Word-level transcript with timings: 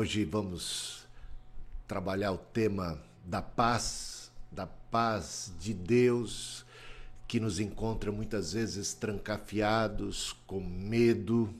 Hoje 0.00 0.24
vamos 0.24 1.08
trabalhar 1.88 2.30
o 2.30 2.38
tema 2.38 3.02
da 3.24 3.42
paz, 3.42 4.30
da 4.48 4.64
paz 4.64 5.52
de 5.58 5.74
Deus 5.74 6.64
que 7.26 7.40
nos 7.40 7.58
encontra 7.58 8.12
muitas 8.12 8.52
vezes 8.52 8.94
trancafiados, 8.94 10.36
com 10.46 10.60
medo, 10.60 11.52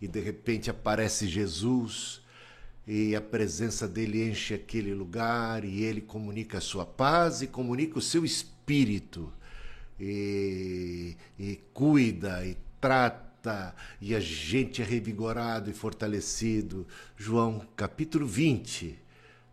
e 0.00 0.08
de 0.08 0.18
repente 0.18 0.68
aparece 0.68 1.28
Jesus 1.28 2.20
e 2.84 3.14
a 3.14 3.20
presença 3.20 3.86
dele 3.86 4.28
enche 4.28 4.54
aquele 4.54 4.92
lugar 4.92 5.64
e 5.64 5.84
ele 5.84 6.00
comunica 6.00 6.58
a 6.58 6.60
sua 6.60 6.84
paz 6.84 7.42
e 7.42 7.46
comunica 7.46 7.96
o 7.96 8.02
seu 8.02 8.24
espírito 8.24 9.32
e, 10.00 11.16
e 11.38 11.60
cuida 11.72 12.44
e 12.44 12.56
trata 12.80 13.27
e 14.00 14.14
a 14.14 14.20
gente 14.20 14.82
é 14.82 14.84
revigorado 14.84 15.70
e 15.70 15.72
fortalecido. 15.72 16.86
João 17.16 17.66
capítulo 17.76 18.26
20, 18.26 18.98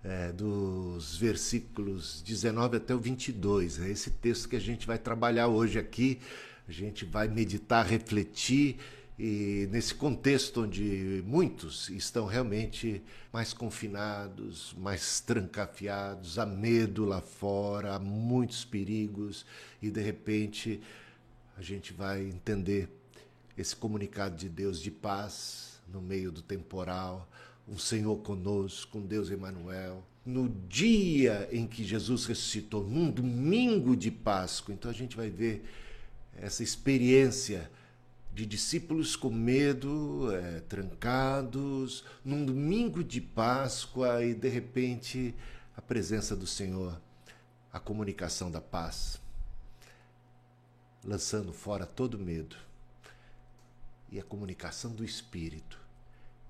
é, 0.04 0.32
dos 0.32 1.18
versículos 1.18 2.22
19 2.22 2.78
até 2.78 2.94
o 2.96 3.00
22. 3.00 3.80
É 3.80 3.90
esse 3.90 4.12
texto 4.12 4.50
que 4.50 4.56
a 4.56 4.62
gente 4.62 4.88
vai 4.88 4.98
trabalhar 4.98 5.48
hoje 5.48 5.78
aqui. 5.78 6.20
A 6.68 6.72
gente 6.72 7.06
vai 7.06 7.28
meditar, 7.28 7.86
refletir 7.86 8.78
e 9.18 9.70
nesse 9.72 9.96
contexto 9.96 10.64
onde 10.64 11.24
muitos 11.26 11.90
estão 11.90 12.26
realmente 12.26 13.02
mais 13.32 13.54
confinados, 13.54 14.76
mais 14.78 15.22
trancafiados, 15.22 16.38
há 16.38 16.46
medo 16.46 17.06
lá 17.06 17.22
fora, 17.22 17.96
há 17.96 18.00
muitos 18.00 18.66
perigos 18.66 19.46
e 19.82 19.90
de 19.90 20.02
repente 20.02 20.82
a 21.58 21.62
gente 21.62 21.94
vai 21.94 22.24
entender 22.24 22.90
esse 23.58 23.76
comunicado 23.76 24.36
de 24.36 24.50
Deus 24.50 24.80
de 24.80 24.92
paz 24.92 25.80
no 25.88 26.02
meio 26.02 26.32
do 26.32 26.42
temporal, 26.42 27.30
um 27.68 27.78
Senhor 27.78 28.18
conosco, 28.18 28.98
um 28.98 29.06
Deus 29.06 29.30
Emanuel. 29.30 30.04
No 30.26 30.50
dia 30.50 31.48
em 31.52 31.68
que 31.68 31.84
Jesus 31.84 32.26
ressuscitou, 32.26 32.84
num 32.84 33.10
domingo 33.12 33.96
de 33.96 34.10
Páscoa, 34.10 34.74
então 34.74 34.90
a 34.90 34.94
gente 34.94 35.16
vai 35.16 35.30
ver 35.30 35.64
essa 36.36 36.64
experiência 36.64 37.72
de 38.34 38.46
discípulos 38.46 39.16
com 39.16 39.30
medo, 39.30 40.30
é, 40.36 40.60
trancados, 40.62 42.04
num 42.24 42.44
domingo 42.44 43.04
de 43.04 43.22
Páscoa 43.22 44.24
e 44.24 44.34
de 44.34 44.50
repente 44.50 45.34
a 45.78 45.82
presença 45.82 46.36
do 46.36 46.48
Senhor, 46.48 47.00
a 47.72 47.80
comunicação 47.80 48.52
da 48.52 48.60
paz, 48.60 49.22
lançando 51.04 51.54
fora 51.54 51.86
todo 51.86 52.18
medo 52.18 52.65
e 54.16 54.20
a 54.20 54.24
comunicação 54.24 54.92
do 54.92 55.04
Espírito. 55.04 55.78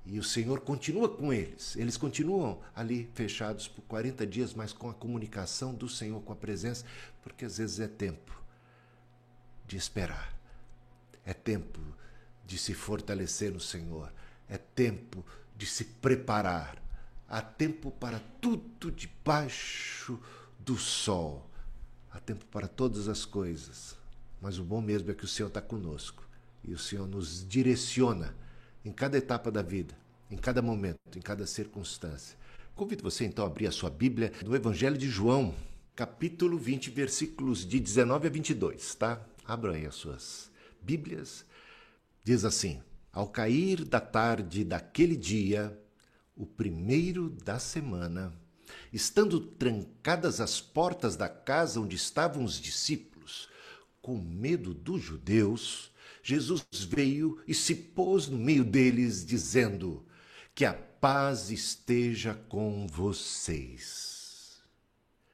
E 0.06 0.20
o 0.20 0.24
Senhor 0.24 0.62
continua 0.62 1.10
com 1.10 1.34
eles. 1.34 1.76
Eles 1.76 1.98
continuam 1.98 2.62
ali 2.76 3.10
fechados 3.16 3.68
por 3.68 3.82
40 3.86 4.26
dias, 4.28 4.54
mas 4.54 4.72
com 4.72 4.88
a 4.88 4.94
comunicação 4.94 5.74
do 5.74 5.90
Senhor, 5.90 6.22
com 6.22 6.32
a 6.32 6.36
presença, 6.36 6.86
porque 7.24 7.44
às 7.44 7.58
vezes 7.58 7.80
é 7.80 7.88
tempo 7.88 8.40
de 9.66 9.78
esperar. 9.78 10.38
É 11.26 11.34
tempo 11.34 11.82
de 12.46 12.60
se 12.60 12.76
fortalecer 12.76 13.52
no 13.52 13.60
Senhor. 13.60 14.14
É 14.48 14.60
tempo 14.60 15.26
de 15.58 15.66
se 15.66 15.86
preparar. 15.86 16.80
Há 17.28 17.42
tempo 17.42 17.90
para 17.90 18.20
tudo 18.40 18.92
debaixo 18.92 20.20
do 20.60 20.78
sol. 20.78 21.50
Há 22.12 22.20
tempo 22.20 22.46
para 22.46 22.68
todas 22.68 23.08
as 23.08 23.26
coisas. 23.26 23.98
Mas 24.40 24.60
o 24.60 24.64
bom 24.64 24.82
mesmo 24.82 25.10
é 25.10 25.16
que 25.16 25.26
o 25.26 25.28
Senhor 25.28 25.48
está 25.48 25.64
conosco 25.64 26.25
e 26.68 26.74
o 26.74 26.80
Senhor 26.80 27.08
nos 27.08 27.48
direciona 27.48 28.36
em 28.84 28.92
cada 28.92 29.18
etapa 29.18 29.52
da 29.52 29.62
vida, 29.62 29.96
em 30.30 30.38
cada 30.38 30.62
momento, 30.62 31.00
em 31.16 31.22
cada 31.22 31.46
circunstância. 31.46 32.38
Convido 32.76 33.04
você 33.04 33.26
então 33.26 33.46
a 33.46 33.48
abrir 33.48 33.68
a 33.68 33.72
sua 33.72 33.90
Bíblia 33.90 34.32
no 34.44 34.56
Evangelho 34.56 34.98
de 34.98 35.08
João, 35.08 35.56
capítulo 35.96 36.58
20, 36.58 36.90
versículos 36.90 37.66
de 37.66 37.80
19 37.80 38.28
a 38.28 38.30
22, 38.30 38.96
tá? 38.96 39.26
Abram 39.46 39.74
aí 39.74 39.86
as 39.86 39.96
suas 39.96 40.52
Bíblias. 40.82 41.46
Diz 42.24 42.44
assim: 42.44 42.82
Ao 43.14 43.28
cair 43.28 43.86
da 43.86 44.00
tarde 44.00 44.64
daquele 44.64 45.16
dia, 45.16 45.80
o 46.36 46.46
primeiro 46.46 47.30
da 47.30 47.60
semana, 47.60 48.34
estando 48.92 49.40
trancadas 49.40 50.42
as 50.42 50.60
portas 50.60 51.16
da 51.16 51.30
casa 51.30 51.80
onde 51.80 51.96
estavam 51.96 52.44
os 52.44 52.60
discípulos, 52.60 53.48
com 54.02 54.18
medo 54.18 54.74
dos 54.74 55.02
judeus, 55.02 55.92
Jesus 56.28 56.66
veio 56.90 57.38
e 57.48 57.54
se 57.54 57.76
pôs 57.76 58.28
no 58.28 58.36
meio 58.40 58.64
deles, 58.66 59.24
dizendo: 59.24 60.04
Que 60.56 60.66
a 60.66 60.74
paz 60.74 61.52
esteja 61.52 62.34
com 62.50 62.88
vocês. 62.88 64.58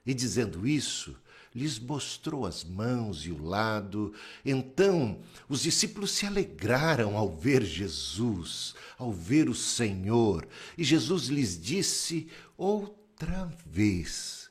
E 0.06 0.13
dizendo 0.13 0.68
isso, 0.68 1.16
lhes 1.56 1.80
mostrou 1.80 2.46
as 2.46 2.66
mãos 2.66 3.25
e 3.25 3.31
o 3.31 3.41
lado. 3.41 4.13
Então 4.44 5.22
os 5.47 5.62
discípulos 5.62 6.12
se 6.12 6.25
alegraram 6.25 7.16
ao 7.16 7.34
ver 7.34 7.63
Jesus, 7.63 8.75
ao 8.97 9.13
ver 9.13 9.47
o 9.47 9.56
Senhor. 9.56 10.46
E 10.78 10.84
Jesus 10.84 11.28
lhes 11.28 11.57
disse 11.57 12.28
outra 12.57 13.50
vez: 13.66 14.50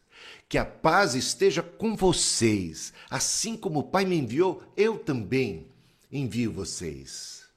Que 0.49 0.57
a 0.57 0.65
paz 0.65 1.15
esteja 1.15 1.63
com 1.63 1.95
vocês. 1.95 2.95
Assim 3.11 3.59
como 3.59 3.81
o 3.81 3.85
Pai 3.91 4.07
me 4.07 4.17
enviou, 4.17 4.63
eu 4.75 4.99
também 4.99 5.70
envio 6.11 6.53
vocês. 6.53 7.49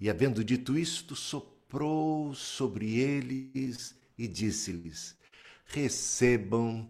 E 0.00 0.08
havendo 0.08 0.44
dito 0.44 0.78
isto, 0.78 1.14
soprou 1.14 2.34
sobre 2.34 2.98
eles 2.98 3.94
e 4.16 4.26
disse-lhes: 4.26 5.16
Recebam 5.66 6.88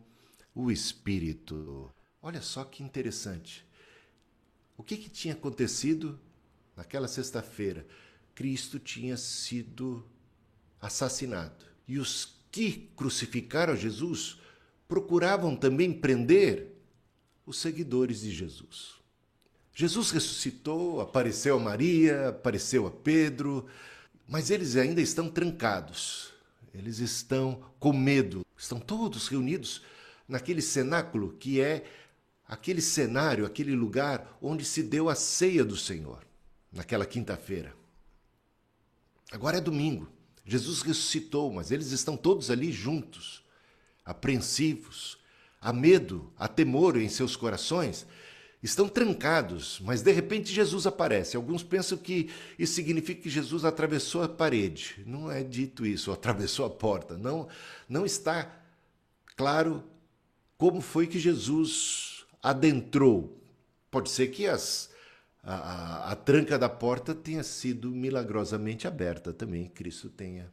o 0.54 0.70
Espírito. 0.70 1.92
Olha 2.20 2.42
só 2.42 2.64
que 2.64 2.82
interessante. 2.82 3.66
O 4.76 4.82
que, 4.82 4.96
que 4.96 5.08
tinha 5.08 5.34
acontecido 5.34 6.18
naquela 6.76 7.08
sexta-feira? 7.08 7.86
Cristo 8.34 8.78
tinha 8.78 9.16
sido 9.16 10.06
assassinado. 10.80 11.66
E 11.86 11.98
os 11.98 12.36
que 12.50 12.90
crucificaram 12.94 13.76
Jesus 13.76 14.38
procuravam 14.86 15.56
também 15.56 15.92
prender 15.92 16.74
os 17.44 17.58
seguidores 17.58 18.20
de 18.20 18.30
Jesus. 18.30 18.97
Jesus 19.78 20.10
ressuscitou, 20.10 21.00
apareceu 21.00 21.54
a 21.54 21.60
Maria, 21.60 22.30
apareceu 22.30 22.84
a 22.84 22.90
Pedro, 22.90 23.64
mas 24.28 24.50
eles 24.50 24.74
ainda 24.74 25.00
estão 25.00 25.30
trancados. 25.30 26.32
Eles 26.74 26.98
estão 26.98 27.62
com 27.78 27.92
medo. 27.92 28.44
Estão 28.56 28.80
todos 28.80 29.28
reunidos 29.28 29.80
naquele 30.26 30.60
cenáculo 30.60 31.32
que 31.38 31.60
é 31.60 31.84
aquele 32.48 32.82
cenário, 32.82 33.46
aquele 33.46 33.76
lugar 33.76 34.36
onde 34.42 34.64
se 34.64 34.82
deu 34.82 35.08
a 35.08 35.14
ceia 35.14 35.64
do 35.64 35.76
Senhor, 35.76 36.26
naquela 36.72 37.06
quinta-feira. 37.06 37.72
Agora 39.30 39.58
é 39.58 39.60
domingo. 39.60 40.08
Jesus 40.44 40.82
ressuscitou, 40.82 41.52
mas 41.52 41.70
eles 41.70 41.92
estão 41.92 42.16
todos 42.16 42.50
ali 42.50 42.72
juntos, 42.72 43.44
apreensivos, 44.04 45.18
há 45.60 45.72
medo, 45.72 46.32
há 46.36 46.48
temor 46.48 46.96
em 46.96 47.08
seus 47.08 47.36
corações 47.36 48.04
estão 48.62 48.88
trancados, 48.88 49.80
mas 49.84 50.02
de 50.02 50.12
repente 50.12 50.52
Jesus 50.52 50.86
aparece. 50.86 51.36
Alguns 51.36 51.62
pensam 51.62 51.96
que 51.96 52.30
isso 52.58 52.74
significa 52.74 53.22
que 53.22 53.30
Jesus 53.30 53.64
atravessou 53.64 54.22
a 54.22 54.28
parede. 54.28 55.02
Não 55.06 55.30
é 55.30 55.42
dito 55.42 55.86
isso, 55.86 56.10
atravessou 56.12 56.66
a 56.66 56.70
porta. 56.70 57.16
Não, 57.16 57.48
não 57.88 58.04
está 58.04 58.50
claro 59.36 59.84
como 60.56 60.80
foi 60.80 61.06
que 61.06 61.18
Jesus 61.18 62.24
adentrou. 62.42 63.40
Pode 63.90 64.10
ser 64.10 64.28
que 64.28 64.46
as, 64.46 64.90
a, 65.42 65.54
a, 65.54 66.12
a 66.12 66.16
tranca 66.16 66.58
da 66.58 66.68
porta 66.68 67.14
tenha 67.14 67.42
sido 67.42 67.90
milagrosamente 67.90 68.86
aberta 68.86 69.32
também, 69.32 69.68
Cristo 69.68 70.08
tenha 70.08 70.52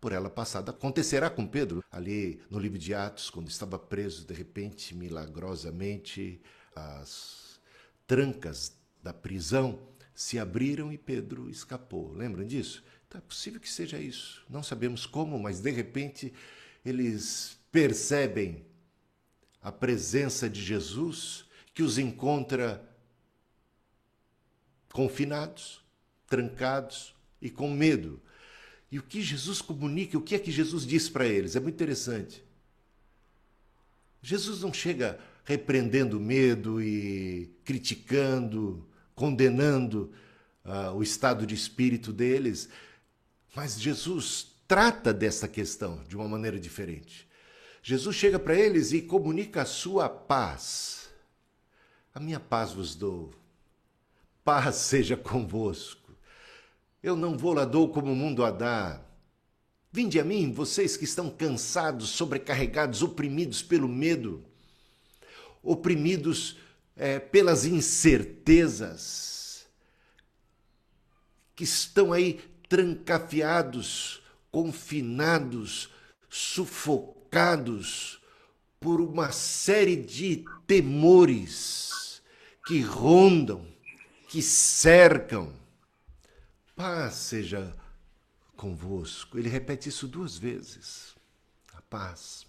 por 0.00 0.12
ela 0.12 0.28
passado. 0.28 0.68
Acontecerá 0.68 1.30
com 1.30 1.46
Pedro, 1.46 1.82
ali 1.90 2.38
no 2.50 2.58
livro 2.58 2.78
de 2.78 2.92
Atos, 2.92 3.30
quando 3.30 3.48
estava 3.48 3.78
preso, 3.78 4.26
de 4.26 4.34
repente, 4.34 4.94
milagrosamente, 4.94 6.42
as 6.76 7.60
trancas 8.06 8.76
da 9.02 9.12
prisão 9.12 9.80
se 10.14 10.38
abriram 10.38 10.92
e 10.92 10.98
Pedro 10.98 11.50
escapou. 11.50 12.12
Lembram 12.12 12.46
disso? 12.46 12.84
Então 13.06 13.18
é 13.18 13.22
possível 13.22 13.60
que 13.60 13.70
seja 13.70 13.98
isso. 13.98 14.44
Não 14.48 14.62
sabemos 14.62 15.06
como, 15.06 15.38
mas 15.38 15.60
de 15.60 15.70
repente 15.70 16.32
eles 16.84 17.58
percebem 17.70 18.64
a 19.62 19.72
presença 19.72 20.48
de 20.48 20.62
Jesus 20.62 21.44
que 21.72 21.82
os 21.82 21.98
encontra 21.98 22.86
confinados, 24.92 25.82
trancados 26.26 27.14
e 27.40 27.50
com 27.50 27.70
medo. 27.70 28.22
E 28.90 28.98
o 28.98 29.02
que 29.02 29.20
Jesus 29.20 29.60
comunica, 29.60 30.16
o 30.16 30.22
que 30.22 30.36
é 30.36 30.38
que 30.38 30.52
Jesus 30.52 30.86
diz 30.86 31.08
para 31.08 31.26
eles? 31.26 31.56
É 31.56 31.60
muito 31.60 31.74
interessante. 31.74 32.44
Jesus 34.22 34.60
não 34.60 34.72
chega 34.72 35.18
repreendendo 35.44 36.18
medo 36.18 36.80
e 36.80 37.54
criticando, 37.64 38.86
condenando 39.14 40.10
uh, 40.64 40.92
o 40.94 41.02
estado 41.02 41.46
de 41.46 41.54
espírito 41.54 42.12
deles. 42.12 42.68
Mas 43.54 43.80
Jesus 43.80 44.54
trata 44.66 45.12
dessa 45.12 45.46
questão 45.46 46.02
de 46.08 46.16
uma 46.16 46.26
maneira 46.26 46.58
diferente. 46.58 47.28
Jesus 47.82 48.16
chega 48.16 48.38
para 48.38 48.54
eles 48.54 48.92
e 48.92 49.02
comunica 49.02 49.62
a 49.62 49.66
sua 49.66 50.08
paz. 50.08 51.10
A 52.14 52.18
minha 52.18 52.40
paz 52.40 52.72
vos 52.72 52.94
dou. 52.94 53.32
Paz 54.42 54.76
seja 54.88 55.16
convosco. 55.16 56.12
Eu 57.02 57.14
não 57.14 57.36
vou 57.36 57.52
lá 57.52 57.66
dou 57.66 57.90
como 57.90 58.10
o 58.10 58.16
mundo 58.16 58.42
a 58.42 58.50
dá. 58.50 59.02
Vinde 59.92 60.18
a 60.18 60.24
mim, 60.24 60.50
vocês 60.50 60.96
que 60.96 61.04
estão 61.04 61.28
cansados, 61.28 62.08
sobrecarregados, 62.08 63.02
oprimidos 63.02 63.62
pelo 63.62 63.86
medo, 63.86 64.44
oprimidos 65.64 66.58
é, 66.96 67.18
pelas 67.18 67.64
incertezas, 67.64 69.66
que 71.56 71.64
estão 71.64 72.12
aí 72.12 72.40
trancafiados, 72.68 74.22
confinados, 74.50 75.90
sufocados 76.28 78.20
por 78.80 79.00
uma 79.00 79.32
série 79.32 79.96
de 79.96 80.44
temores 80.66 82.22
que 82.66 82.80
rondam, 82.80 83.66
que 84.28 84.42
cercam. 84.42 85.54
Paz 86.74 87.14
seja 87.14 87.74
convosco. 88.56 89.38
Ele 89.38 89.48
repete 89.48 89.88
isso 89.88 90.08
duas 90.08 90.36
vezes. 90.36 91.14
A 91.72 91.80
paz. 91.82 92.43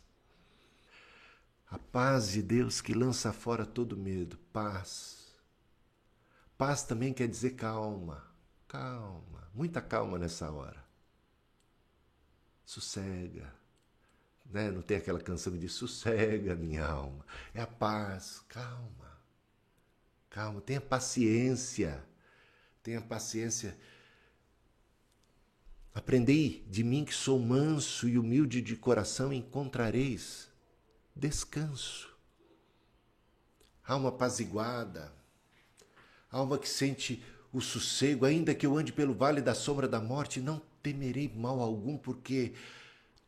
A 1.68 1.80
paz 1.80 2.30
de 2.30 2.42
Deus 2.42 2.82
que 2.82 2.94
lança 2.94 3.34
fora 3.34 3.66
todo 3.66 3.98
medo. 3.98 4.38
Paz. 4.52 5.36
Paz 6.58 6.84
também 6.84 7.14
quer 7.14 7.28
dizer 7.28 7.52
calma. 7.52 8.26
Calma. 8.68 9.50
Muita 9.54 9.82
calma 9.82 10.18
nessa 10.18 10.52
hora. 10.52 10.84
Sossega. 12.66 13.54
Né? 14.46 14.72
Não 14.72 14.82
tem 14.82 14.98
aquela 14.98 15.20
canção 15.20 15.54
que 15.54 15.60
diz 15.60 15.74
sossega, 15.74 16.56
minha 16.56 16.86
alma. 16.86 17.26
É 17.54 17.62
a 17.62 17.68
paz. 17.68 18.44
Calma. 18.48 19.20
Calma. 20.30 20.62
Tenha 20.62 20.82
paciência. 20.82 22.04
Tenha 22.84 23.02
paciência 23.02 23.78
Aprendei 25.96 26.62
de 26.70 26.84
mim 26.84 27.06
que 27.06 27.14
sou 27.14 27.40
manso 27.40 28.10
e 28.10 28.20
humilde 28.20 28.62
de 28.62 28.76
coração, 28.76 29.32
encontrareis 29.32 30.50
descanso. 31.16 32.14
Alma 33.88 34.10
apaziguada, 34.10 35.14
alma 36.32 36.58
que 36.58 36.68
sente 36.68 37.24
o 37.54 37.62
sossego, 37.62 38.26
ainda 38.26 38.54
que 38.54 38.66
eu 38.66 38.78
ande 38.78 38.92
pelo 38.92 39.14
vale 39.14 39.42
da 39.42 39.54
sombra 39.54 39.88
da 39.88 40.02
morte, 40.02 40.42
não 40.42 40.62
temerei 40.84 41.32
mal 41.34 41.62
algum, 41.62 41.98
porque 41.98 42.54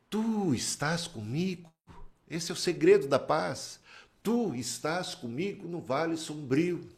tu 0.10 0.54
estás 0.54 1.08
comigo. 1.08 1.72
Esse 2.30 2.52
é 2.52 2.54
o 2.54 2.58
segredo 2.58 3.08
da 3.08 3.18
paz. 3.18 3.80
Tu 4.22 4.54
estás 4.56 5.16
comigo 5.16 5.68
no 5.68 5.80
vale 5.80 6.18
sombrio. 6.18 6.90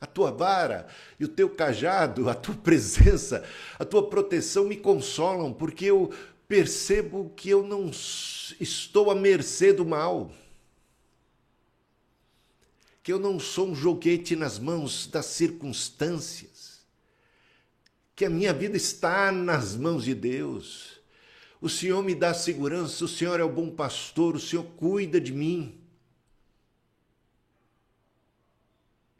A 0.00 0.06
tua 0.06 0.30
vara 0.30 0.86
e 1.18 1.24
o 1.24 1.28
teu 1.28 1.50
cajado, 1.50 2.30
a 2.30 2.34
tua 2.34 2.54
presença, 2.54 3.44
a 3.78 3.84
tua 3.84 4.08
proteção 4.08 4.64
me 4.64 4.76
consolam, 4.76 5.52
porque 5.52 5.84
eu 5.84 6.12
percebo 6.48 7.30
que 7.36 7.50
eu 7.50 7.62
não 7.62 7.90
estou 8.58 9.10
à 9.10 9.14
mercê 9.14 9.72
do 9.72 9.84
mal. 9.84 10.32
Que 13.02 13.12
eu 13.12 13.18
não 13.18 13.38
sou 13.38 13.68
um 13.68 13.74
joguete 13.74 14.34
nas 14.34 14.58
mãos 14.58 15.06
das 15.06 15.26
circunstâncias. 15.26 16.80
Que 18.16 18.24
a 18.24 18.30
minha 18.30 18.52
vida 18.52 18.76
está 18.76 19.30
nas 19.30 19.76
mãos 19.76 20.04
de 20.04 20.14
Deus. 20.14 20.98
O 21.60 21.68
Senhor 21.68 22.02
me 22.02 22.14
dá 22.14 22.32
segurança, 22.32 23.04
o 23.04 23.08
Senhor 23.08 23.38
é 23.38 23.44
o 23.44 23.52
bom 23.52 23.70
pastor, 23.70 24.34
o 24.34 24.40
Senhor 24.40 24.64
cuida 24.76 25.20
de 25.20 25.32
mim. 25.32 25.78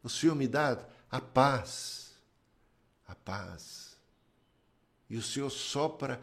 O 0.02 0.08
Senhor 0.08 0.34
me 0.34 0.46
dá 0.48 0.86
a 1.10 1.20
paz, 1.20 2.12
a 3.06 3.14
paz. 3.14 3.96
E 5.10 5.16
o 5.16 5.22
Senhor 5.22 5.50
sopra 5.50 6.20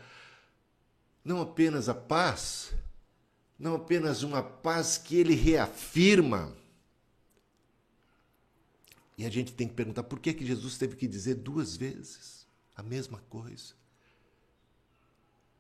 não 1.25 1.42
apenas 1.42 1.89
a 1.89 1.95
paz, 1.95 2.72
não 3.57 3.75
apenas 3.75 4.22
uma 4.22 4.44
paz 4.44 5.00
que 5.00 5.16
ele 5.16 5.33
reafirma. 5.33 6.56
E 9.18 9.25
a 9.25 9.30
gente 9.30 9.51
tem 9.54 9.68
que 9.68 9.74
perguntar 9.74 10.04
por 10.04 10.19
que, 10.19 10.33
que 10.33 10.45
Jesus 10.45 10.77
teve 10.77 10.95
que 10.95 11.07
dizer 11.07 11.36
duas 11.36 11.75
vezes 11.75 12.45
a 12.75 12.83
mesma 12.83 13.19
coisa. 13.27 13.74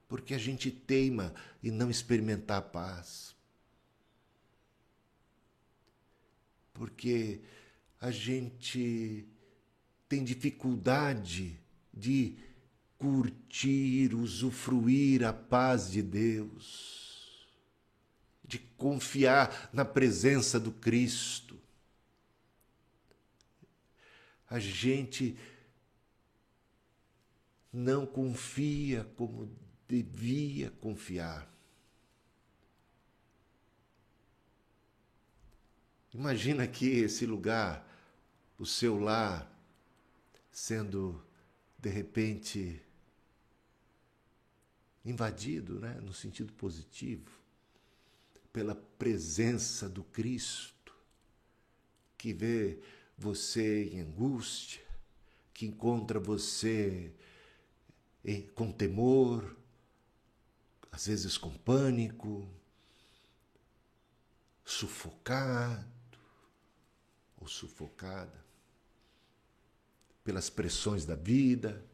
Porque 0.07 0.35
a 0.35 0.37
gente 0.37 0.69
teima 0.69 1.33
em 1.63 1.71
não 1.71 1.89
experimentar 1.89 2.59
a 2.59 2.61
paz. 2.61 3.35
Porque 6.73 7.41
a 7.99 8.11
gente 8.11 9.25
tem 10.07 10.23
dificuldade 10.23 11.59
de 11.91 12.37
curtir, 12.97 14.13
usufruir 14.13 15.23
a 15.23 15.33
paz 15.33 15.91
de 15.91 16.01
Deus, 16.01 17.47
de 18.43 18.59
confiar 18.59 19.69
na 19.73 19.83
presença 19.83 20.59
do 20.59 20.71
Cristo. 20.71 21.59
A 24.49 24.59
gente 24.59 25.37
não 27.71 28.05
confia 28.05 29.03
como 29.17 29.49
devia 29.87 30.71
confiar. 30.71 31.51
Imagina 36.13 36.63
aqui 36.63 36.87
esse 36.87 37.25
lugar, 37.25 37.85
o 38.57 38.65
seu 38.65 38.97
lar, 38.97 39.51
sendo 40.49 41.21
de 41.77 41.89
repente 41.89 42.81
invadido, 45.05 45.79
né, 45.79 45.93
no 46.01 46.13
sentido 46.13 46.51
positivo, 46.53 47.29
pela 48.51 48.73
presença 48.73 49.87
do 49.87 50.03
Cristo, 50.03 50.95
que 52.17 52.33
vê 52.33 52.79
você 53.17 53.85
em 53.89 54.01
angústia, 54.01 54.83
que 55.53 55.65
encontra 55.65 56.19
você 56.19 57.13
com 58.55 58.71
temor, 58.71 59.55
às 60.91 61.05
vezes 61.05 61.37
com 61.37 61.53
pânico, 61.53 62.49
sufocado, 64.63 65.85
ou 67.37 67.47
sufocada 67.47 68.43
pelas 70.23 70.49
pressões 70.49 71.05
da 71.05 71.15
vida 71.15 71.85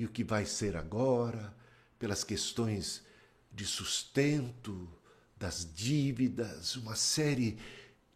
e 0.00 0.04
o 0.06 0.08
que 0.08 0.24
vai 0.24 0.46
ser 0.46 0.78
agora, 0.78 1.54
pelas 1.98 2.24
questões 2.24 3.04
de 3.52 3.66
sustento, 3.66 4.88
das 5.36 5.70
dívidas, 5.74 6.74
uma 6.74 6.96
série 6.96 7.58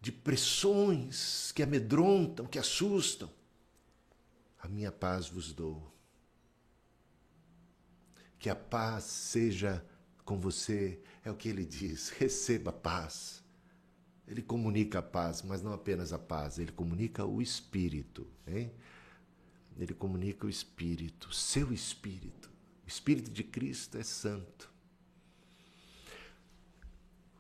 de 0.00 0.10
pressões 0.10 1.52
que 1.52 1.62
amedrontam, 1.62 2.46
que 2.46 2.58
assustam. 2.58 3.30
A 4.58 4.66
minha 4.66 4.90
paz 4.90 5.28
vos 5.28 5.52
dou. 5.52 5.94
Que 8.38 8.48
a 8.48 8.56
paz 8.56 9.04
seja 9.04 9.84
com 10.24 10.40
você, 10.40 10.98
é 11.22 11.30
o 11.30 11.36
que 11.36 11.50
ele 11.50 11.66
diz. 11.66 12.08
Receba 12.16 12.72
paz. 12.72 13.44
Ele 14.26 14.40
comunica 14.40 15.00
a 15.00 15.02
paz, 15.02 15.42
mas 15.42 15.60
não 15.60 15.74
apenas 15.74 16.14
a 16.14 16.18
paz, 16.18 16.58
ele 16.58 16.72
comunica 16.72 17.26
o 17.26 17.42
espírito, 17.42 18.26
hein? 18.46 18.72
Ele 19.78 19.94
comunica 19.94 20.46
o 20.46 20.50
espírito, 20.50 21.34
seu 21.34 21.72
espírito. 21.72 22.50
O 22.84 22.88
espírito 22.88 23.30
de 23.30 23.42
Cristo 23.42 23.98
é 23.98 24.02
santo. 24.04 24.70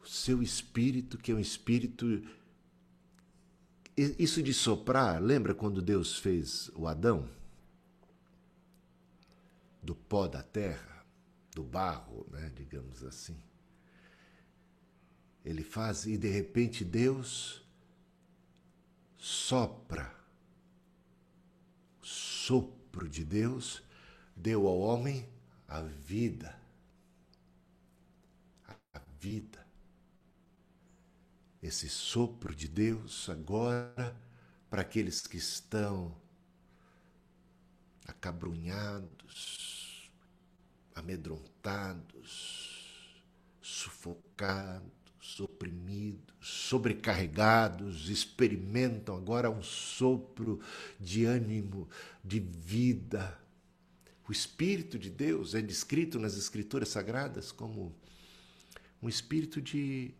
O 0.02 0.06
seu 0.06 0.42
espírito, 0.42 1.16
que 1.16 1.32
é 1.32 1.34
um 1.34 1.40
espírito 1.40 2.22
isso 3.96 4.42
de 4.42 4.52
soprar, 4.52 5.22
lembra 5.22 5.54
quando 5.54 5.80
Deus 5.80 6.18
fez 6.18 6.68
o 6.74 6.88
Adão? 6.88 7.28
Do 9.80 9.94
pó 9.94 10.26
da 10.26 10.42
terra, 10.42 11.04
do 11.54 11.62
barro, 11.62 12.26
né, 12.30 12.50
digamos 12.56 13.04
assim. 13.04 13.36
Ele 15.44 15.62
faz 15.62 16.06
e 16.06 16.16
de 16.16 16.28
repente 16.28 16.84
Deus 16.84 17.62
sopra. 19.16 20.12
Sopro 22.46 23.08
de 23.08 23.24
Deus 23.24 23.82
deu 24.36 24.68
ao 24.68 24.78
homem 24.78 25.26
a 25.66 25.80
vida. 25.80 26.54
A 28.92 28.98
vida. 29.18 29.66
Esse 31.62 31.88
sopro 31.88 32.54
de 32.54 32.68
Deus 32.68 33.30
agora 33.30 34.14
para 34.68 34.82
aqueles 34.82 35.26
que 35.26 35.38
estão 35.38 36.14
acabrunhados, 38.06 40.12
amedrontados, 40.94 43.24
sufocados, 43.62 45.03
oprimidos, 45.40 46.34
sobrecarregados, 46.40 48.10
experimentam 48.10 49.16
agora 49.16 49.50
um 49.50 49.62
sopro 49.62 50.60
de 51.00 51.24
ânimo, 51.24 51.88
de 52.22 52.38
vida. 52.40 53.38
O 54.28 54.32
Espírito 54.32 54.98
de 54.98 55.10
Deus 55.10 55.54
é 55.54 55.62
descrito 55.62 56.18
nas 56.18 56.36
Escrituras 56.36 56.90
Sagradas 56.90 57.50
como 57.50 57.94
um 59.02 59.08
espírito 59.08 59.60
de 59.60 60.12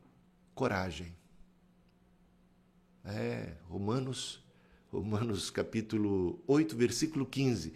coragem. 0.55 1.15
É, 3.05 3.55
Romanos, 3.69 4.43
Romanos 4.91 5.51
capítulo 5.51 6.43
8, 6.47 6.77
versículo 6.77 7.27
15. 7.27 7.73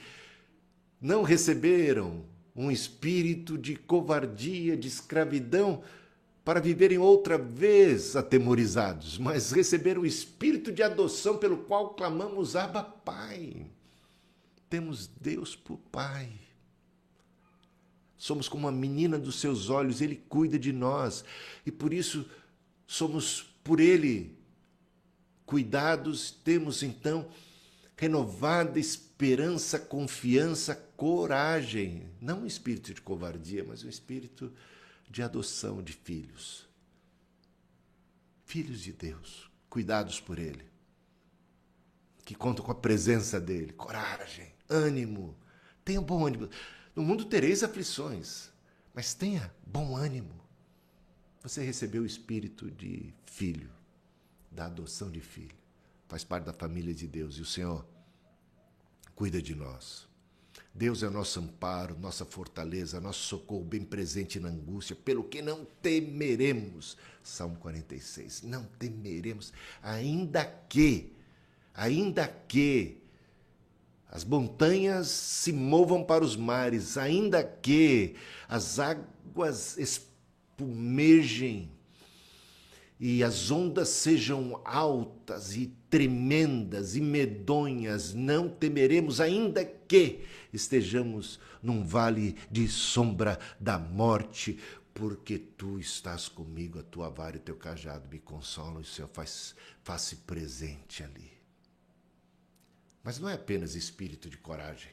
Não 1.01 1.23
receberam 1.23 2.25
um 2.55 2.71
espírito 2.71 3.57
de 3.57 3.77
covardia, 3.77 4.77
de 4.77 4.89
escravidão, 4.89 5.83
para 6.49 6.61
viverem 6.61 6.97
outra 6.97 7.37
vez 7.37 8.17
atemorizados, 8.17 9.19
mas 9.19 9.53
receberam 9.53 10.01
o 10.01 10.07
espírito 10.07 10.73
de 10.73 10.83
adoção 10.83 11.37
pelo 11.37 11.59
qual 11.59 11.91
clamamos 11.91 12.57
Abba 12.57 12.83
Pai. 12.83 13.67
Temos 14.71 15.07
Deus 15.07 15.55
por 15.55 15.77
Pai. 15.93 16.33
Somos 18.17 18.49
como 18.49 18.67
a 18.67 18.73
menina 18.73 19.19
dos 19.19 19.39
seus 19.39 19.69
olhos, 19.69 20.01
Ele 20.01 20.17
cuida 20.27 20.59
de 20.59 20.73
nós 20.73 21.23
e 21.67 21.71
por 21.71 21.93
isso 21.93 22.25
somos 22.87 23.43
por 23.63 23.79
Ele 23.79 24.35
cuidados, 25.45 26.31
temos 26.31 26.83
então 26.83 27.29
renovada 27.95 28.81
esperança, 28.81 29.79
confiança, 29.79 30.75
coragem. 30.97 32.05
Não 32.23 32.45
um 32.45 32.47
espírito 32.47 32.95
de 32.95 33.03
covardia, 33.03 33.63
mas 33.69 33.85
um 33.85 33.89
espírito 33.91 34.51
de 35.11 35.23
adoção 35.23 35.83
de 35.83 35.93
filhos. 35.93 36.69
Filhos 38.45 38.81
de 38.81 38.93
Deus, 38.93 39.51
cuidados 39.69 40.21
por 40.21 40.39
Ele, 40.39 40.65
que 42.25 42.35
contam 42.35 42.65
com 42.65 42.73
a 42.73 42.75
presença 42.75 43.41
dEle. 43.41 43.73
Coragem, 43.73 44.53
ânimo, 44.69 45.37
tenha 45.85 46.01
bom 46.01 46.27
ânimo. 46.27 46.49
No 46.95 47.03
mundo 47.03 47.27
tereis 47.27 47.63
aflições, 47.63 48.51
mas 48.95 49.15
tenha 49.15 49.55
bom 49.67 49.97
ânimo. 49.97 50.35
Você 51.43 51.63
recebeu 51.63 52.03
o 52.03 52.07
espírito 52.07 52.71
de 52.71 53.15
filho, 53.27 53.71
da 54.51 54.67
adoção 54.67 55.11
de 55.11 55.21
filho. 55.21 55.57
Faz 56.09 56.25
parte 56.25 56.45
da 56.45 56.53
família 56.53 56.95
de 56.95 57.07
Deus 57.07 57.37
e 57.37 57.43
o 57.43 57.47
Senhor 57.47 57.87
cuida 59.15 59.43
de 59.43 59.55
nós. 59.55 60.08
Deus 60.75 61.03
é 61.03 61.11
nosso 61.11 61.41
amparo, 61.41 61.99
nossa 61.99 62.25
fortaleza, 62.25 63.01
nosso 63.01 63.21
socorro 63.21 63.65
bem 63.65 63.83
presente 63.83 64.39
na 64.39 64.49
angústia, 64.49 64.95
pelo 64.95 65.25
que 65.25 65.43
não 65.43 65.67
temeremos. 65.83 66.97
Salmo 67.23 67.57
46. 67.57 68.43
Não 68.43 68.65
temeremos, 68.79 69.53
ainda 69.83 70.45
que, 70.45 71.13
ainda 71.75 72.29
que 72.29 73.03
as 74.11 74.25
montanhas 74.25 75.09
se 75.09 75.53
movam 75.53 76.03
para 76.03 76.25
os 76.25 76.37
mares, 76.37 76.97
ainda 76.97 77.45
que 77.45 78.15
as 78.49 78.79
águas 78.79 79.77
espumejem 79.77 81.71
e 82.99 83.23
as 83.23 83.51
ondas 83.51 83.89
sejam 83.91 84.61
altas 84.65 85.55
e 85.55 85.73
tremendas 85.91 86.97
e 86.97 87.01
medonhas, 87.01 88.15
não 88.15 88.49
temeremos, 88.49 89.21
ainda 89.21 89.65
que 89.65 90.25
estejamos 90.53 91.41
num 91.63 91.85
vale 91.85 92.37
de 92.51 92.69
sombra 92.69 93.39
da 93.59 93.79
morte, 93.79 94.59
porque 94.93 95.39
tu 95.39 95.79
estás 95.79 96.29
comigo, 96.29 96.79
a 96.79 96.83
tua 96.83 97.09
vara 97.09 97.37
e 97.37 97.41
teu 97.41 97.57
cajado 97.57 98.09
me 98.09 98.19
consolam, 98.19 98.81
e 98.81 98.83
o 98.83 98.85
Senhor 98.85 99.09
faz, 99.09 99.55
faz-se 99.83 100.17
presente 100.17 101.03
ali. 101.03 101.31
Mas 103.03 103.19
não 103.19 103.29
é 103.29 103.35
apenas 103.35 103.75
espírito 103.75 104.29
de 104.29 104.37
coragem. 104.37 104.91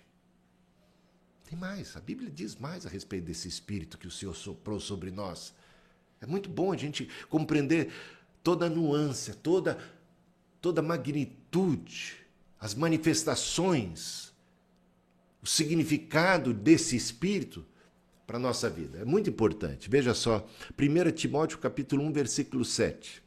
Tem 1.43 1.57
mais, 1.57 1.95
a 1.95 1.99
Bíblia 1.99 2.29
diz 2.29 2.55
mais 2.55 2.85
a 2.85 2.89
respeito 2.89 3.25
desse 3.25 3.47
espírito 3.47 3.97
que 3.97 4.07
o 4.07 4.11
Senhor 4.11 4.35
soprou 4.35 4.79
sobre 4.79 5.11
nós. 5.11 5.53
É 6.21 6.25
muito 6.25 6.49
bom 6.49 6.71
a 6.71 6.77
gente 6.77 7.09
compreender 7.29 7.91
toda 8.43 8.67
a 8.67 8.69
nuance, 8.69 9.33
toda, 9.33 9.77
toda 10.65 10.81
a 10.81 10.84
magnitude, 10.84 12.15
as 12.60 12.74
manifestações, 12.74 14.34
o 15.39 15.45
significado 15.45 16.55
desse 16.55 16.95
espírito 16.95 17.63
para 18.25 18.38
a 18.38 18.39
nossa 18.39 18.67
vida. 18.67 18.98
É 18.98 19.05
muito 19.05 19.29
importante. 19.29 19.88
Veja 19.88 20.15
só, 20.15 20.43
1 20.75 21.12
Timóteo 21.12 21.60
capítulo 21.60 22.03
1, 22.05 22.12
versículo 22.12 22.65
7. 22.65 23.22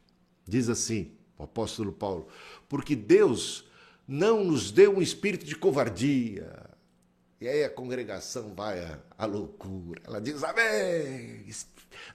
Diz 0.45 0.67
assim, 0.67 1.13
o 1.37 1.43
apóstolo 1.43 1.93
Paulo, 1.93 2.27
porque 2.67 2.93
Deus 2.93 3.63
não 4.05 4.43
nos 4.43 4.69
deu 4.69 4.97
um 4.97 5.01
espírito 5.01 5.45
de 5.45 5.55
covardia. 5.55 6.69
E 7.39 7.47
aí 7.47 7.63
a 7.63 7.69
congregação 7.69 8.53
vai 8.53 8.83
à, 8.83 8.99
à 9.17 9.25
loucura. 9.25 10.01
Ela 10.03 10.19
diz: 10.19 10.43
Amém! 10.43 11.45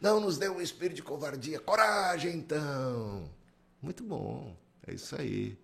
Não 0.02 0.20
nos 0.20 0.36
deu 0.36 0.56
um 0.56 0.60
espírito 0.60 0.96
de 0.96 1.02
covardia. 1.02 1.58
Coragem, 1.60 2.36
então. 2.36 3.30
Muito 3.80 4.04
bom. 4.04 4.54
É 4.86 4.94
isso 4.94 5.16
aí. 5.16 5.58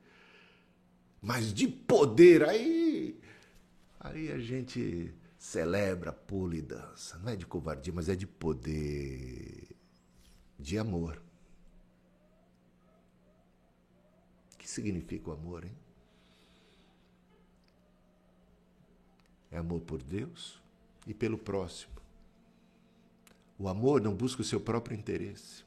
Mas 1.21 1.53
de 1.53 1.69
poder, 1.69 2.43
aí. 2.45 3.21
Aí 3.99 4.33
a 4.33 4.39
gente 4.39 5.15
celebra, 5.39 6.13
pula 6.13 6.57
e 6.57 6.63
dança. 6.63 7.19
Não 7.19 7.31
é 7.31 7.37
de 7.37 7.47
covardia, 7.47 7.93
mas 7.93 8.09
é 8.09 8.17
de 8.17 8.27
poder. 8.27 9.69
De 10.59 10.79
amor. 10.79 11.21
O 14.55 14.59
que 14.59 14.69
significa 14.69 15.31
o 15.31 15.33
amor, 15.33 15.65
hein? 15.65 15.77
É 19.51 19.59
amor 19.59 19.81
por 19.81 20.03
Deus 20.03 20.61
e 21.07 21.13
pelo 21.13 21.37
próximo. 21.37 21.93
O 23.59 23.69
amor 23.69 24.01
não 24.01 24.15
busca 24.15 24.41
o 24.41 24.45
seu 24.45 24.61
próprio 24.61 24.97
interesse. 24.97 25.65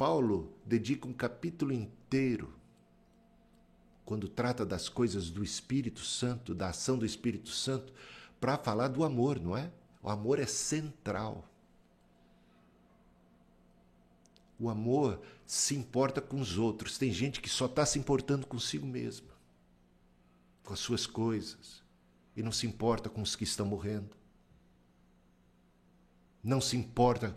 Paulo 0.00 0.50
dedica 0.64 1.06
um 1.06 1.12
capítulo 1.12 1.74
inteiro 1.74 2.54
quando 4.02 4.30
trata 4.30 4.64
das 4.64 4.88
coisas 4.88 5.28
do 5.28 5.44
Espírito 5.44 6.00
Santo, 6.00 6.54
da 6.54 6.70
ação 6.70 6.96
do 6.96 7.04
Espírito 7.04 7.50
Santo, 7.50 7.92
para 8.40 8.56
falar 8.56 8.88
do 8.88 9.04
amor, 9.04 9.38
não 9.38 9.54
é? 9.54 9.70
O 10.02 10.08
amor 10.08 10.38
é 10.38 10.46
central. 10.46 11.46
O 14.58 14.70
amor 14.70 15.20
se 15.44 15.76
importa 15.76 16.22
com 16.22 16.40
os 16.40 16.56
outros. 16.56 16.96
Tem 16.96 17.12
gente 17.12 17.38
que 17.38 17.50
só 17.50 17.66
está 17.66 17.84
se 17.84 17.98
importando 17.98 18.46
consigo 18.46 18.86
mesma 18.86 19.28
com 20.64 20.72
as 20.72 20.80
suas 20.80 21.06
coisas 21.06 21.82
e 22.34 22.42
não 22.42 22.52
se 22.52 22.66
importa 22.66 23.10
com 23.10 23.20
os 23.20 23.36
que 23.36 23.44
estão 23.44 23.66
morrendo. 23.66 24.16
Não 26.42 26.58
se 26.58 26.74
importa 26.74 27.34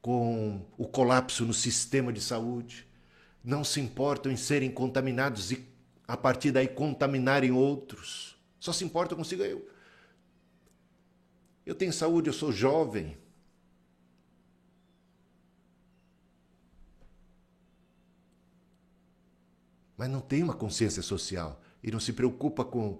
com 0.00 0.64
o 0.76 0.86
colapso 0.86 1.44
no 1.44 1.54
sistema 1.54 2.12
de 2.12 2.20
saúde. 2.20 2.86
Não 3.42 3.64
se 3.64 3.80
importam 3.80 4.30
em 4.30 4.36
serem 4.36 4.70
contaminados 4.70 5.50
e 5.50 5.66
a 6.06 6.16
partir 6.16 6.52
daí 6.52 6.66
contaminarem 6.66 7.50
outros. 7.52 8.36
Só 8.58 8.72
se 8.72 8.84
importa 8.84 9.14
consigo 9.14 9.42
eu. 9.42 9.68
Eu 11.66 11.74
tenho 11.74 11.92
saúde, 11.92 12.28
eu 12.28 12.32
sou 12.32 12.50
jovem. 12.50 13.16
Mas 19.96 20.08
não 20.08 20.20
tem 20.20 20.42
uma 20.42 20.54
consciência 20.54 21.02
social 21.02 21.60
e 21.82 21.90
não 21.90 22.00
se 22.00 22.12
preocupa 22.12 22.64
com 22.64 22.98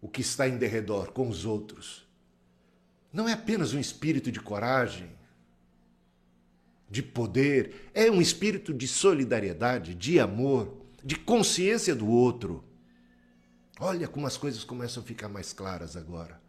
o 0.00 0.08
que 0.08 0.20
está 0.20 0.48
em 0.48 0.56
derredor, 0.56 1.12
com 1.12 1.28
os 1.28 1.44
outros. 1.44 2.08
Não 3.12 3.28
é 3.28 3.34
apenas 3.34 3.72
um 3.74 3.78
espírito 3.78 4.32
de 4.32 4.40
coragem, 4.40 5.10
de 6.90 7.02
poder, 7.02 7.90
é 7.94 8.10
um 8.10 8.20
espírito 8.20 8.74
de 8.74 8.88
solidariedade, 8.88 9.94
de 9.94 10.18
amor, 10.18 10.76
de 11.04 11.16
consciência 11.16 11.94
do 11.94 12.08
outro. 12.08 12.64
Olha 13.78 14.08
como 14.08 14.26
as 14.26 14.36
coisas 14.36 14.64
começam 14.64 15.02
a 15.02 15.06
ficar 15.06 15.28
mais 15.28 15.52
claras 15.52 15.96
agora. 15.96 16.40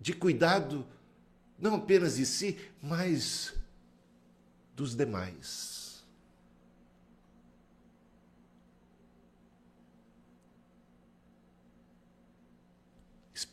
De 0.00 0.12
cuidado, 0.12 0.84
não 1.58 1.76
apenas 1.76 2.16
de 2.16 2.26
si, 2.26 2.58
mas 2.82 3.54
dos 4.74 4.94
demais. 4.94 5.84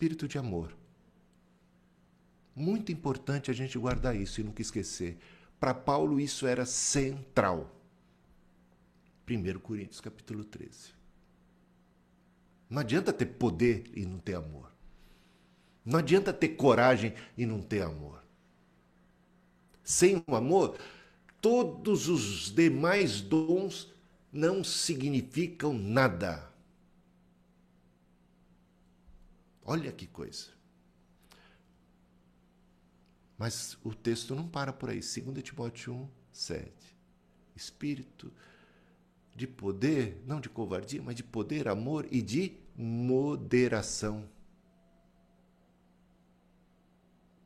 espírito 0.01 0.27
de 0.27 0.38
amor. 0.38 0.80
Muito 2.55 2.91
importante 2.91 3.50
a 3.50 3.53
gente 3.53 3.77
guardar 3.77 4.15
isso 4.15 4.41
e 4.41 4.43
nunca 4.43 4.62
esquecer. 4.62 5.17
Para 5.60 5.74
Paulo 5.74 6.20
isso 6.20 6.46
era 6.46 6.65
central. 6.65 7.74
1 9.29 9.60
Coríntios 9.60 10.01
capítulo 10.01 10.43
13. 10.43 10.93
Não 12.70 12.79
adianta 12.79 13.13
ter 13.13 13.25
poder 13.25 13.89
e 13.96 14.05
não 14.05 14.17
ter 14.17 14.36
amor. 14.36 14.72
Não 15.86 16.00
adianta 16.00 16.31
ter 16.31 16.50
coragem 16.50 17.13
e 17.38 17.46
não 17.46 17.62
ter 17.62 17.81
amor. 17.81 18.24
Sem 19.84 20.24
o 20.27 20.36
amor, 20.36 20.77
todos 21.41 22.08
os 22.08 22.51
demais 22.53 23.20
dons 23.20 23.91
não 24.31 24.63
significam 24.63 25.74
nada. 25.74 26.50
Olha 29.63 29.91
que 29.91 30.08
coisa. 30.08 30.60
Mas 33.41 33.75
o 33.83 33.91
texto 33.91 34.36
não 34.36 34.48
para 34.48 34.71
por 34.71 34.91
aí. 34.91 35.00
2 35.00 35.41
Timóteo 35.41 35.95
1, 35.95 36.10
7. 36.31 36.71
Espírito 37.55 38.31
de 39.36 39.48
poder, 39.48 40.21
não 40.27 40.39
de 40.39 40.48
covardia, 40.48 41.01
mas 41.01 41.15
de 41.15 41.24
poder, 41.24 41.67
amor 41.67 42.07
e 42.12 42.21
de 42.21 42.55
moderação. 42.77 44.29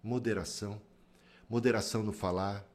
Moderação. 0.03 0.81
Moderação 1.47 2.03
no 2.03 2.11
falar. 2.11 2.67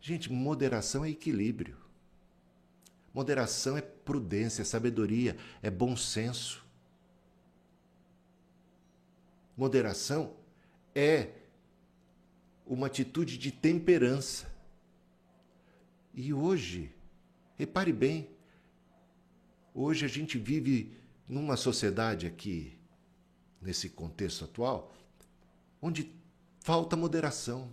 Gente, 0.00 0.32
moderação 0.32 1.04
é 1.04 1.10
equilíbrio. 1.10 1.76
Moderação 3.14 3.76
é 3.76 3.80
prudência, 3.80 4.62
é 4.62 4.64
sabedoria, 4.64 5.36
é 5.62 5.70
bom 5.70 5.96
senso. 5.96 6.66
Moderação 9.56 10.36
é 10.98 11.30
uma 12.66 12.88
atitude 12.88 13.38
de 13.38 13.52
temperança. 13.52 14.52
E 16.12 16.34
hoje, 16.34 16.92
repare 17.56 17.92
bem, 17.92 18.28
hoje 19.72 20.04
a 20.04 20.08
gente 20.08 20.36
vive 20.36 20.98
numa 21.28 21.56
sociedade 21.56 22.26
aqui, 22.26 22.76
nesse 23.62 23.88
contexto 23.88 24.44
atual, 24.44 24.92
onde 25.80 26.12
falta 26.60 26.96
moderação. 26.96 27.72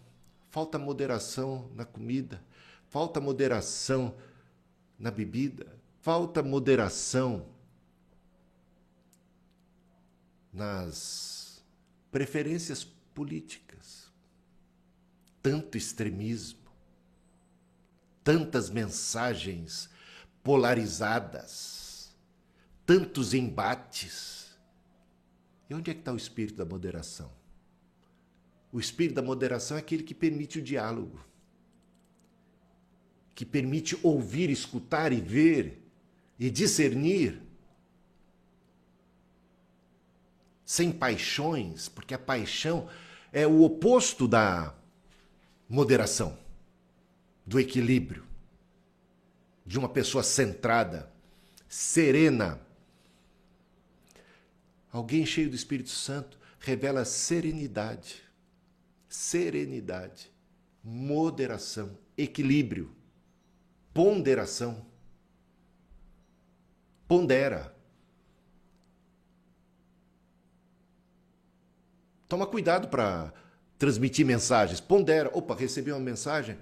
Falta 0.52 0.80
moderação 0.80 1.70
na 1.76 1.84
comida, 1.84 2.42
falta 2.88 3.20
moderação 3.20 4.16
na 4.98 5.12
bebida, 5.12 5.68
falta 6.02 6.42
moderação 6.42 7.46
nas 10.54 11.62
preferências 12.10 12.95
políticas. 13.16 14.14
Tanto 15.42 15.78
extremismo, 15.78 16.60
tantas 18.24 18.70
mensagens 18.70 19.90
polarizadas, 20.44 22.16
tantos 22.86 23.34
embates. 23.34 24.56
E 25.70 25.74
onde 25.74 25.90
é 25.90 25.94
que 25.94 26.02
está 26.02 26.12
o 26.12 26.18
espírito 26.18 26.58
da 26.58 26.66
moderação? 26.66 27.32
O 28.72 28.80
espírito 28.80 29.16
da 29.16 29.22
moderação 29.22 29.78
é 29.78 29.80
aquele 29.80 30.04
que 30.04 30.14
permite 30.14 30.60
o 30.60 30.62
diálogo, 30.62 31.24
que 33.34 33.46
permite 33.46 33.98
ouvir, 34.04 34.50
escutar 34.50 35.14
e 35.14 35.22
ver 35.22 35.82
e 36.38 36.50
discernir. 36.50 37.42
Sem 40.66 40.92
paixões, 40.92 41.88
porque 41.88 42.14
a 42.14 42.20
paixão 42.20 42.90
é 43.36 43.46
o 43.46 43.64
oposto 43.64 44.30
da 44.30 44.74
moderação 45.68 46.40
do 47.46 47.60
equilíbrio, 47.60 48.26
de 49.66 49.78
uma 49.78 49.90
pessoa 49.90 50.24
centrada, 50.24 51.12
serena. 51.68 52.62
Alguém 54.90 55.26
cheio 55.26 55.50
do 55.50 55.56
Espírito 55.56 55.90
Santo 55.90 56.40
revela 56.60 57.04
serenidade, 57.04 58.24
serenidade, 59.10 60.32
moderação, 60.82 61.98
equilíbrio, 62.18 62.96
ponderação. 63.94 64.86
Pondera. 67.06 67.75
Toma 72.36 72.46
cuidado 72.46 72.90
para 72.90 73.34
transmitir 73.80 74.26
mensagens. 74.26 74.82
Pondera. 74.82 75.32
Opa, 75.34 75.56
recebi 75.56 75.90
uma 75.90 76.02
mensagem. 76.02 76.58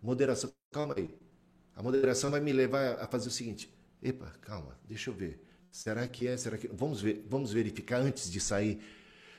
Moderação. 0.00 0.52
Calma 0.70 0.94
aí. 0.96 1.12
A 1.74 1.82
moderação 1.82 2.30
vai 2.30 2.38
me 2.38 2.52
levar 2.52 2.92
a 3.00 3.06
fazer 3.08 3.26
o 3.26 3.32
seguinte. 3.32 3.68
Epa, 4.00 4.32
calma, 4.40 4.78
deixa 4.88 5.10
eu 5.10 5.14
ver. 5.14 5.44
Será 5.72 6.06
que 6.06 6.28
é? 6.28 6.36
Será 6.36 6.56
que 6.56 6.68
vamos 6.68 7.02
ver, 7.02 7.26
vamos 7.28 7.52
verificar 7.52 7.96
antes 7.96 8.30
de 8.30 8.38
sair. 8.38 8.80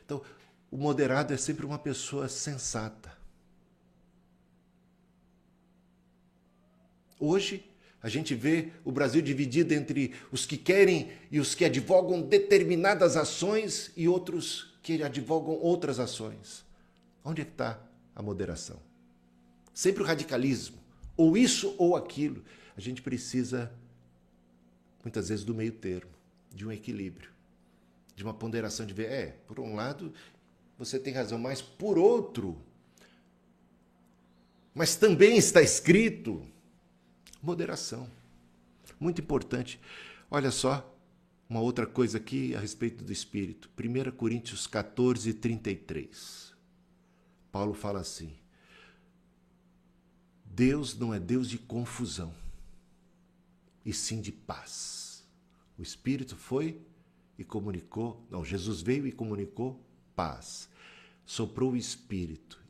Então, 0.06 0.22
o 0.70 0.76
moderado 0.76 1.34
é 1.34 1.38
sempre 1.38 1.65
uma 1.65 1.80
pessoa 1.80 2.28
sensata. 2.28 3.17
Hoje, 7.17 7.72
a 8.04 8.10
gente 8.10 8.36
vê 8.36 8.74
o 8.84 8.91
Brasil 8.91 9.22
dividido 9.22 9.74
entre 9.74 10.13
os 10.30 10.46
que 10.46 10.58
querem 10.58 11.10
e 11.32 11.39
os 11.39 11.56
que 11.56 11.63
advogam 11.63 12.22
determinadas 12.22 13.15
ações 13.15 13.94
e 13.96 14.10
outros 14.10 14.70
que 14.82 15.02
advogam 15.04 15.54
outras 15.56 16.00
ações. 16.00 16.65
Onde 17.24 17.41
é 17.41 17.46
que 17.46 17.52
está 17.52 17.80
a 18.15 18.22
moderação? 18.22 18.80
Sempre 19.74 20.04
o 20.04 20.06
radicalismo, 20.06 20.78
ou 21.15 21.38
isso 21.38 21.76
ou 21.78 21.96
aquilo. 21.96 22.44
A 22.76 22.82
gente 22.82 23.02
precisa, 23.02 23.72
muitas 25.04 25.30
vezes, 25.30 25.46
do 25.46 25.54
meio 25.54 25.72
termo, 25.72 26.12
de 26.54 26.65
um 26.65 26.72
equilíbrio, 26.72 27.30
de 28.15 28.24
uma 28.24 28.34
ponderação 28.34 28.86
de 28.86 28.94
ver, 28.94 29.12
é, 29.12 29.26
por 29.48 29.60
um 29.60 29.76
lado, 29.76 30.13
você 30.78 31.00
tem 31.00 31.13
razão, 31.13 31.38
mas 31.38 31.62
por 31.62 31.98
outro, 31.98 32.58
mas 34.74 34.96
também 34.96 35.38
está 35.38 35.62
escrito 35.62 36.46
moderação. 37.41 38.10
Muito 39.00 39.22
importante. 39.22 39.80
Olha 40.30 40.52
só, 40.52 40.90
uma 41.52 41.60
outra 41.60 41.86
coisa 41.86 42.18
aqui 42.18 42.56
a 42.56 42.62
respeito 42.62 43.04
do 43.04 43.12
Espírito. 43.12 43.70
1 43.78 44.12
Coríntios 44.16 44.68
14, 44.68 45.34
33. 45.34 46.54
Paulo 47.52 47.74
fala 47.74 48.00
assim: 48.00 48.34
Deus 50.46 50.98
não 50.98 51.14
é 51.14 51.20
Deus 51.20 51.50
de 51.50 51.58
confusão, 51.58 52.34
e 53.86 53.92
sim 53.92 54.22
de 54.22 54.32
paz. 54.32 55.28
O 55.78 55.82
Espírito 55.82 56.38
foi 56.38 56.80
e 57.38 57.44
comunicou, 57.44 58.26
não, 58.32 58.46
Jesus 58.46 58.82
veio 58.82 59.06
e 59.06 59.12
comunicou 59.12 59.78
paz. 60.16 60.70
Soprou 61.26 61.74
o 61.74 61.78
Espírito, 61.78 62.64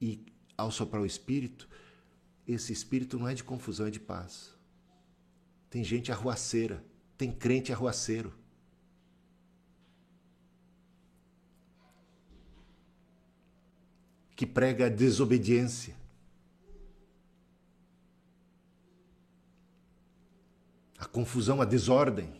e 0.00 0.24
ao 0.56 0.70
soprar 0.70 1.02
o 1.02 1.06
Espírito, 1.06 1.68
esse 2.46 2.72
Espírito 2.72 3.18
não 3.18 3.26
é 3.26 3.34
de 3.34 3.42
confusão, 3.42 3.88
é 3.88 3.90
de 3.90 3.98
paz. 3.98 4.54
Tem 5.68 5.82
gente 5.82 6.12
arruaceira, 6.12 6.88
tem 7.20 7.30
crente 7.30 7.70
arruaceiro. 7.70 8.32
Que 14.34 14.46
prega 14.46 14.86
a 14.86 14.88
desobediência. 14.88 16.00
a 20.98 21.06
confusão, 21.06 21.62
a 21.62 21.64
desordem. 21.64 22.30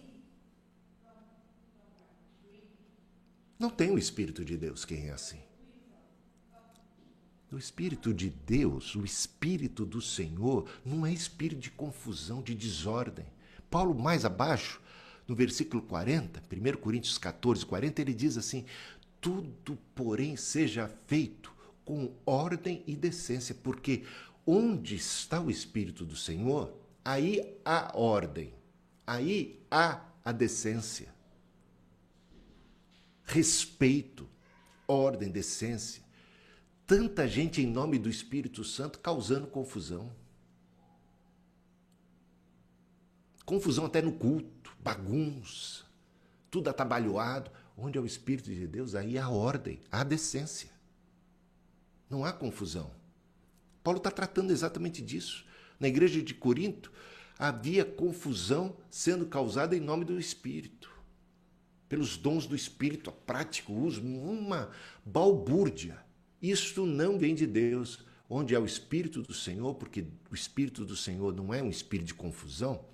Não 3.59 3.71
tem 3.71 3.91
o 3.91 3.99
Espírito 3.99 4.45
de 4.45 4.55
Deus 4.55 4.85
quem 4.85 5.09
é 5.09 5.13
assim. 5.13 5.43
O 7.51 7.57
Espírito 7.57 8.13
de 8.13 8.29
Deus, 8.29 8.95
o 8.95 9.03
Espírito 9.03 9.87
do 9.87 10.03
Senhor, 10.03 10.71
não 10.85 11.07
é 11.07 11.13
espírito 11.13 11.61
de 11.61 11.71
confusão, 11.71 12.43
de 12.43 12.55
desordem. 12.55 13.27
Paulo, 13.71 13.95
mais 13.95 14.25
abaixo, 14.25 14.81
no 15.27 15.35
versículo 15.37 15.81
40, 15.83 16.43
1 16.53 16.77
Coríntios 16.79 17.17
14, 17.17 17.65
40, 17.65 18.03
ele 18.03 18.13
diz 18.13 18.37
assim: 18.37 18.65
Tudo, 19.21 19.79
porém, 19.95 20.37
seja 20.37 20.91
feito 21.07 21.55
com 21.85 22.13
ordem 22.27 22.83
e 22.87 22.97
decência, 22.97 23.55
porque 23.55 24.05
onde 24.45 24.97
está 24.97 25.41
o 25.41 25.51
Espírito 25.51 26.05
do 26.05 26.17
Senhor, 26.17 26.75
aí 27.05 27.57
há 27.65 27.97
ordem, 27.97 28.53
aí 29.07 29.63
há 29.71 30.05
a 30.25 30.33
decência. 30.33 31.15
Respeito, 33.23 34.29
ordem, 34.89 35.31
decência. 35.31 36.03
Tanta 36.87 37.29
gente 37.29 37.63
em 37.63 37.67
nome 37.67 37.99
do 37.99 38.11
Espírito 38.11 38.65
Santo 38.65 38.99
causando 38.99 39.47
confusão. 39.47 40.11
Confusão 43.51 43.85
até 43.85 44.01
no 44.01 44.13
culto, 44.13 44.71
bagunça, 44.79 45.83
tudo 46.53 46.71
atabalhoado. 46.71 47.51
Onde 47.77 47.99
é 47.99 48.01
o 48.01 48.07
Espírito 48.07 48.49
de 48.49 48.65
Deus, 48.65 48.95
aí 48.95 49.19
há 49.19 49.29
ordem, 49.29 49.81
há 49.91 50.05
decência. 50.05 50.71
Não 52.09 52.25
há 52.25 52.33
confusão. 52.33 52.93
Paulo 53.83 53.99
está 53.99 54.09
tratando 54.09 54.53
exatamente 54.53 55.03
disso. 55.03 55.45
Na 55.81 55.89
igreja 55.89 56.23
de 56.23 56.33
Corinto, 56.33 56.93
havia 57.37 57.85
confusão 57.85 58.77
sendo 58.89 59.27
causada 59.27 59.77
em 59.77 59.81
nome 59.81 60.05
do 60.05 60.21
Espírito. 60.21 60.89
Pelos 61.89 62.17
dons 62.17 62.47
do 62.47 62.55
Espírito, 62.55 63.11
a 63.11 63.13
prático 63.13 63.73
uso, 63.73 64.01
uma 64.01 64.71
balbúrdia. 65.05 65.99
Isto 66.41 66.87
não 66.87 67.19
vem 67.19 67.35
de 67.35 67.49
Deus. 67.49 67.99
Onde 68.29 68.55
é 68.55 68.61
o 68.61 68.65
Espírito 68.65 69.23
do 69.23 69.35
Senhor, 69.35 69.75
porque 69.75 70.07
o 70.31 70.37
Espírito 70.37 70.85
do 70.85 70.95
Senhor 70.95 71.35
não 71.35 71.53
é 71.53 71.61
um 71.61 71.69
espírito 71.69 72.07
de 72.07 72.15
confusão, 72.15 72.89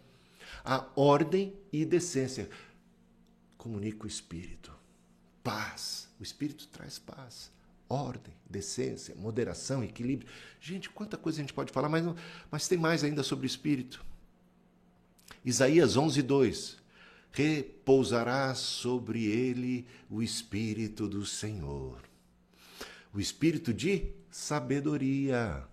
há 0.65 0.87
ordem 0.95 1.55
e 1.73 1.85
decência. 1.85 2.49
Comunica 3.57 4.05
o 4.05 4.09
Espírito. 4.09 4.73
Paz. 5.43 6.09
O 6.19 6.23
Espírito 6.23 6.67
traz 6.69 6.99
paz 6.99 7.51
ordem, 7.89 8.35
decência, 8.49 9.15
moderação, 9.15 9.83
equilíbrio. 9.83 10.29
Gente, 10.61 10.91
quanta 10.91 11.17
coisa 11.17 11.39
a 11.39 11.43
gente 11.43 11.55
pode 11.55 11.73
falar, 11.73 11.89
mas, 11.89 12.05
mas 12.51 12.67
tem 12.69 12.77
mais 12.79 13.05
ainda 13.05 13.23
sobre 13.23 13.47
o 13.47 13.49
Espírito. 13.49 14.05
Isaías 15.45 15.97
11, 15.97 16.23
2. 16.23 16.85
Repousará 17.31 18.55
sobre 18.55 19.25
ele 19.25 19.87
o 20.11 20.23
Espírito 20.23 21.09
do 21.09 21.25
Senhor. 21.25 22.01
O 23.13 23.21
Espírito 23.21 23.73
de 23.73 24.13
sabedoria. 24.31 25.65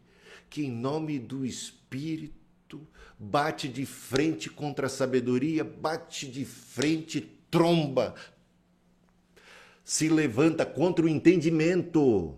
que, 0.50 0.66
em 0.66 0.72
nome 0.72 1.18
do 1.18 1.46
Espírito, 1.46 2.88
bate 3.18 3.68
de 3.68 3.86
frente 3.86 4.50
contra 4.50 4.88
a 4.88 4.90
sabedoria, 4.90 5.64
bate 5.64 6.28
de 6.28 6.46
frente, 6.46 7.22
tromba, 7.50 8.14
se 9.84 10.08
levanta 10.10 10.66
contra 10.66 11.06
o 11.06 11.10
entendimento. 11.10 12.36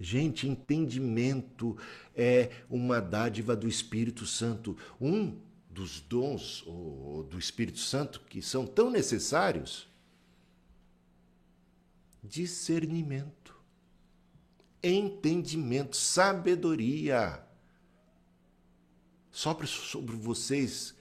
Gente, 0.00 0.48
entendimento 0.48 1.76
é 2.14 2.50
uma 2.70 3.00
dádiva 3.00 3.56
do 3.56 3.66
Espírito 3.66 4.24
Santo. 4.24 4.76
Um 5.00 5.36
dos 5.68 6.00
dons 6.00 6.64
do 7.28 7.38
Espírito 7.38 7.78
Santo 7.78 8.20
que 8.28 8.40
são 8.40 8.66
tão 8.66 8.90
necessários 8.90 9.88
discernimento, 12.28 13.56
entendimento, 14.82 15.96
sabedoria 15.96 17.42
sopra 19.30 19.66
sobre 19.66 20.16
vocês, 20.16 20.94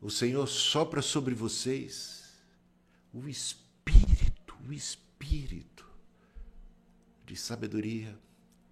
o 0.00 0.10
Senhor 0.10 0.46
sopra 0.46 1.02
sobre 1.02 1.34
vocês 1.34 2.20
o 3.12 3.28
Espírito, 3.28 4.56
o 4.68 4.72
Espírito 4.72 5.88
de 7.26 7.36
sabedoria, 7.36 8.18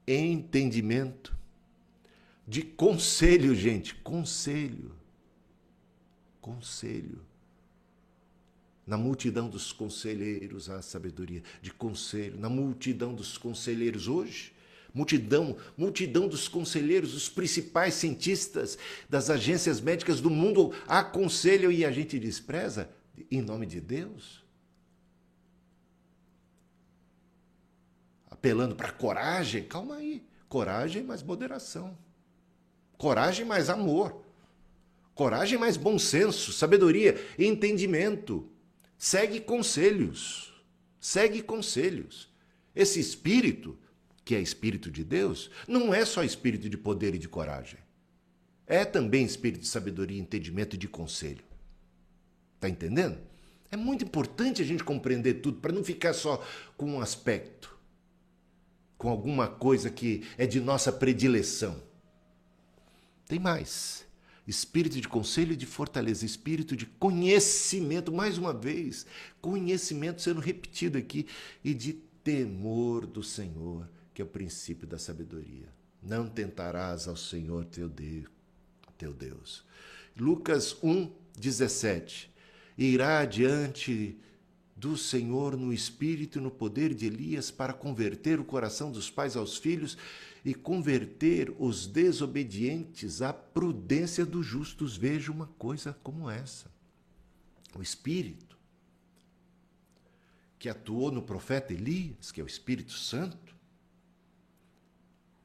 entendimento, 0.07 1.37
de 2.47 2.63
conselho, 2.63 3.55
gente, 3.55 3.95
conselho, 3.97 4.95
conselho. 6.41 7.25
Na 8.89 8.97
multidão 8.97 9.49
dos 9.49 9.73
conselheiros 9.73 10.69
há 10.69 10.83
sabedoria, 10.83 11.45
de 11.63 11.71
conselho, 11.71 12.41
na 12.41 12.49
multidão 12.49 13.15
dos 13.15 13.39
conselheiros 13.39 14.09
hoje 14.09 14.53
multidão, 14.99 15.57
multidão 15.77 16.27
dos 16.27 16.49
conselheiros, 16.49 17.15
os 17.15 17.29
principais 17.29 17.95
cientistas 17.95 18.77
das 19.09 19.31
agências 19.31 19.81
médicas 19.81 20.21
do 20.21 20.31
mundo 20.31 20.73
aconselham 20.89 21.71
e 21.71 21.85
a 21.85 21.91
gente 21.93 22.19
despreza 22.19 22.91
em 23.31 23.41
nome 23.41 23.67
de 23.67 23.81
Deus? 23.81 24.43
Apelando 28.29 28.75
para 28.75 28.91
coragem, 28.91 29.65
calma 29.65 29.97
aí. 29.97 30.25
Coragem 30.49 31.03
mais 31.03 31.23
moderação. 31.23 31.97
Coragem 32.97 33.45
mais 33.45 33.69
amor. 33.69 34.25
Coragem 35.15 35.59
mais 35.59 35.77
bom 35.77 35.99
senso, 35.99 36.53
sabedoria, 36.53 37.21
entendimento. 37.39 38.49
Segue 38.99 39.41
conselhos. 39.41 40.53
Segue 41.01 41.41
conselhos. 41.41 42.29
Esse 42.75 43.01
espírito 43.01 43.79
que 44.29 44.35
é 44.35 44.41
espírito 44.43 44.91
de 44.91 45.03
Deus, 45.03 45.51
não 45.67 45.95
é 45.95 46.05
só 46.05 46.23
espírito 46.23 46.69
de 46.69 46.77
poder 46.77 47.15
e 47.15 47.19
de 47.19 47.27
coragem. 47.27 47.79
É 48.67 48.85
também 48.85 49.25
espírito 49.25 49.63
de 49.63 49.67
sabedoria, 49.67 50.21
entendimento 50.21 50.77
e 50.77 50.79
de 50.79 50.87
conselho. 50.87 51.43
Tá 52.61 52.69
entendendo? 52.69 53.19
É 53.71 53.77
muito 53.77 54.05
importante 54.05 54.61
a 54.61 54.67
gente 54.67 54.85
compreender 54.85 55.41
tudo 55.41 55.61
para 55.61 55.73
não 55.73 55.83
ficar 55.83 56.13
só 56.13 56.45
com 56.77 56.93
um 56.93 57.01
aspecto, 57.01 57.75
com 58.99 59.09
alguma 59.09 59.49
coisa 59.49 59.89
que 59.89 60.27
é 60.37 60.47
de 60.47 60.61
nossa 60.61 60.93
predileção. 60.93 61.83
Tem 63.27 63.39
mais. 63.39 64.05
Espírito 64.49 65.01
de 65.01 65.07
conselho 65.07 65.53
e 65.53 65.57
de 65.57 65.67
fortaleza, 65.67 66.27
espírito 66.27 66.75
de 66.75 66.87
conhecimento, 66.87 68.11
mais 68.11 68.37
uma 68.37 68.53
vez, 68.53 69.07
conhecimento 69.41 70.23
sendo 70.23 70.41
repetido 70.41 70.99
aqui, 70.99 71.27
e 71.63 71.73
de 71.73 71.93
temor 72.25 73.07
do 73.07 73.23
Senhor 73.23 73.87
que 74.19 74.23
é 74.23 74.25
o 74.25 74.29
princípio 74.29 74.85
da 74.85 74.99
sabedoria. 74.99 75.69
Não 76.03 76.29
tentarás 76.29 77.07
ao 77.07 77.17
Senhor 77.17 77.65
teu 77.67 77.89
Deus. 77.89 78.27
Teu 78.99 79.13
Deus. 79.13 79.65
Lucas 80.17 80.77
1, 80.83 81.09
17. 81.39 82.29
Irá 82.77 83.21
adiante 83.21 84.19
do 84.75 84.97
Senhor 84.97 85.57
no 85.57 85.73
espírito 85.73 86.41
e 86.41 86.43
no 86.43 86.51
poder 86.51 86.95
de 86.95 87.07
Elias 87.07 87.53
para 87.53 87.73
converter 87.73 88.41
o 88.41 88.45
coração 88.45 88.91
dos 88.91 89.09
pais 89.09 89.37
aos 89.37 89.57
filhos 89.57 89.97
e 90.49 90.55
converter 90.55 91.55
os 91.59 91.87
desobedientes 91.87 93.21
à 93.21 93.35
prudência 93.35 94.25
dos 94.25 94.47
justos. 94.47 94.97
Veja 94.97 95.31
uma 95.31 95.47
coisa 95.47 95.93
como 96.03 96.31
essa. 96.31 96.71
O 97.77 97.83
Espírito 97.83 98.57
que 100.59 100.69
atuou 100.69 101.13
no 101.13 101.23
profeta 101.23 101.73
Elias, 101.75 102.33
que 102.33 102.41
é 102.41 102.45
o 102.45 102.47
Espírito 102.47 102.93
Santo, 102.93 103.55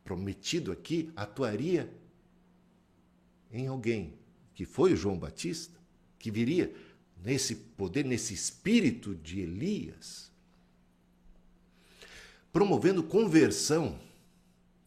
prometido 0.06 0.72
aqui 0.72 1.12
atuaria 1.16 1.94
em 3.52 3.68
alguém 3.68 4.14
que 4.56 4.66
foi 4.66 4.94
o 4.94 4.98
João 4.98 5.20
Batista, 5.20 5.78
que 6.18 6.32
viria 6.32 6.74
nesse 7.22 7.56
poder, 7.56 8.06
nesse 8.06 8.34
espírito 8.34 9.14
de 9.16 9.42
Elias, 9.42 10.32
promovendo 12.54 13.04
conversão 13.04 14.00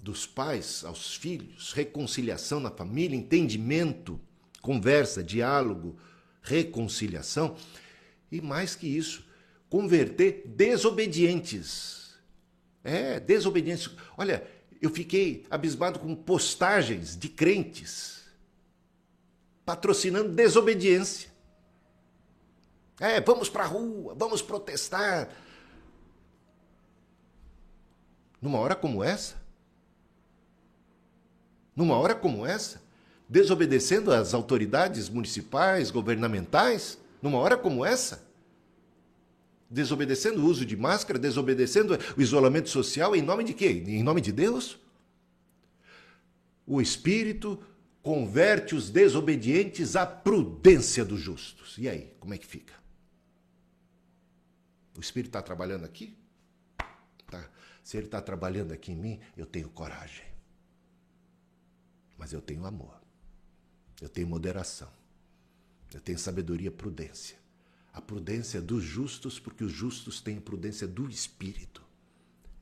dos 0.06 0.24
pais 0.24 0.84
aos 0.84 1.16
filhos, 1.16 1.72
reconciliação 1.72 2.60
na 2.60 2.70
família, 2.70 3.16
entendimento, 3.16 4.20
conversa, 4.62 5.20
diálogo, 5.20 5.98
reconciliação 6.40 7.56
e 8.30 8.40
mais 8.40 8.76
que 8.76 8.86
isso, 8.86 9.26
converter 9.68 10.44
desobedientes. 10.46 12.14
É, 12.84 13.18
desobedientes. 13.18 13.90
Olha, 14.16 14.46
eu 14.80 14.90
fiquei 14.90 15.44
abismado 15.50 15.98
com 15.98 16.14
postagens 16.14 17.16
de 17.16 17.28
crentes 17.28 18.22
patrocinando 19.64 20.28
desobediência. 20.28 21.28
É, 23.00 23.20
vamos 23.20 23.48
para 23.48 23.64
a 23.64 23.66
rua, 23.66 24.14
vamos 24.16 24.40
protestar. 24.40 25.30
Numa 28.40 28.60
hora 28.60 28.76
como 28.76 29.02
essa? 29.02 29.44
Numa 31.76 31.96
hora 31.96 32.14
como 32.14 32.46
essa? 32.46 32.82
Desobedecendo 33.28 34.10
às 34.10 34.32
autoridades 34.32 35.10
municipais, 35.10 35.90
governamentais? 35.90 36.98
Numa 37.20 37.38
hora 37.38 37.58
como 37.58 37.84
essa? 37.84 38.26
Desobedecendo 39.68 40.40
o 40.40 40.46
uso 40.46 40.64
de 40.64 40.76
máscara, 40.76 41.18
desobedecendo 41.18 41.98
o 42.16 42.22
isolamento 42.22 42.70
social, 42.70 43.14
em 43.14 43.20
nome 43.20 43.44
de 43.44 43.52
quê? 43.52 43.84
Em 43.86 44.02
nome 44.02 44.22
de 44.22 44.32
Deus? 44.32 44.78
O 46.66 46.80
Espírito 46.80 47.62
converte 48.02 48.74
os 48.74 48.88
desobedientes 48.88 49.96
à 49.96 50.06
prudência 50.06 51.04
dos 51.04 51.20
justos. 51.20 51.76
E 51.76 51.88
aí, 51.88 52.12
como 52.18 52.32
é 52.32 52.38
que 52.38 52.46
fica? 52.46 52.72
O 54.96 55.00
Espírito 55.00 55.28
está 55.28 55.42
trabalhando 55.42 55.84
aqui? 55.84 56.16
Tá. 57.28 57.50
Se 57.82 57.96
ele 57.96 58.06
está 58.06 58.22
trabalhando 58.22 58.72
aqui 58.72 58.92
em 58.92 58.96
mim, 58.96 59.20
eu 59.36 59.44
tenho 59.44 59.68
coragem. 59.68 60.35
Mas 62.16 62.32
eu 62.32 62.40
tenho 62.40 62.64
amor. 62.66 63.00
Eu 64.00 64.08
tenho 64.08 64.26
moderação. 64.26 64.90
Eu 65.92 66.00
tenho 66.00 66.18
sabedoria, 66.18 66.70
prudência 66.70 67.36
a 67.96 68.00
prudência 68.02 68.60
dos 68.60 68.84
justos, 68.84 69.40
porque 69.40 69.64
os 69.64 69.72
justos 69.72 70.20
têm 70.20 70.38
prudência 70.38 70.86
do 70.86 71.08
Espírito. 71.08 71.82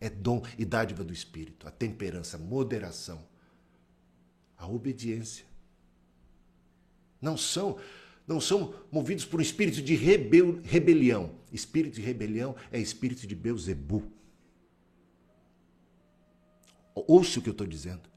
É 0.00 0.08
dom 0.08 0.40
e 0.56 0.64
dádiva 0.64 1.02
do 1.02 1.12
Espírito, 1.12 1.66
a 1.66 1.72
temperança, 1.72 2.36
a 2.36 2.40
moderação, 2.40 3.26
a 4.56 4.68
obediência. 4.68 5.44
Não 7.20 7.36
são 7.36 7.80
Não 8.28 8.40
são 8.40 8.74
movidos 8.92 9.24
por 9.24 9.40
um 9.40 9.42
espírito 9.42 9.82
de 9.82 9.94
rebel, 9.96 10.60
rebelião. 10.62 11.34
Espírito 11.52 11.96
de 11.96 12.00
rebelião 12.00 12.54
é 12.70 12.78
espírito 12.78 13.26
de 13.26 13.34
Beuzebu. 13.34 14.10
Ouça 16.94 17.38
o 17.38 17.42
que 17.42 17.50
eu 17.50 17.52
estou 17.52 17.66
dizendo. 17.66 18.08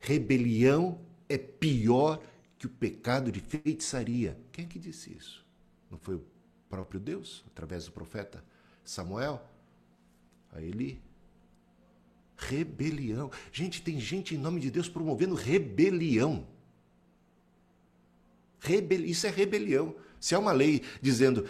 Rebelião 0.00 1.00
é 1.28 1.36
pior 1.36 2.22
que 2.58 2.66
o 2.66 2.70
pecado 2.70 3.30
de 3.30 3.40
feitiçaria. 3.40 4.38
Quem 4.52 4.64
é 4.64 4.68
que 4.68 4.78
disse 4.78 5.12
isso? 5.12 5.44
Não 5.90 5.98
foi 5.98 6.16
o 6.16 6.24
próprio 6.68 7.00
Deus, 7.00 7.44
através 7.46 7.84
do 7.86 7.92
profeta 7.92 8.44
Samuel? 8.84 9.44
A 10.52 10.60
Eli? 10.60 11.00
Rebelião. 12.36 13.30
Gente, 13.52 13.82
tem 13.82 13.98
gente 14.00 14.34
em 14.34 14.38
nome 14.38 14.60
de 14.60 14.70
Deus 14.70 14.88
promovendo 14.88 15.34
rebelião. 15.34 16.46
Rebel... 18.60 19.04
Isso 19.04 19.26
é 19.26 19.30
rebelião. 19.30 19.94
Se 20.20 20.34
há 20.34 20.38
uma 20.38 20.52
lei 20.52 20.82
dizendo 21.00 21.48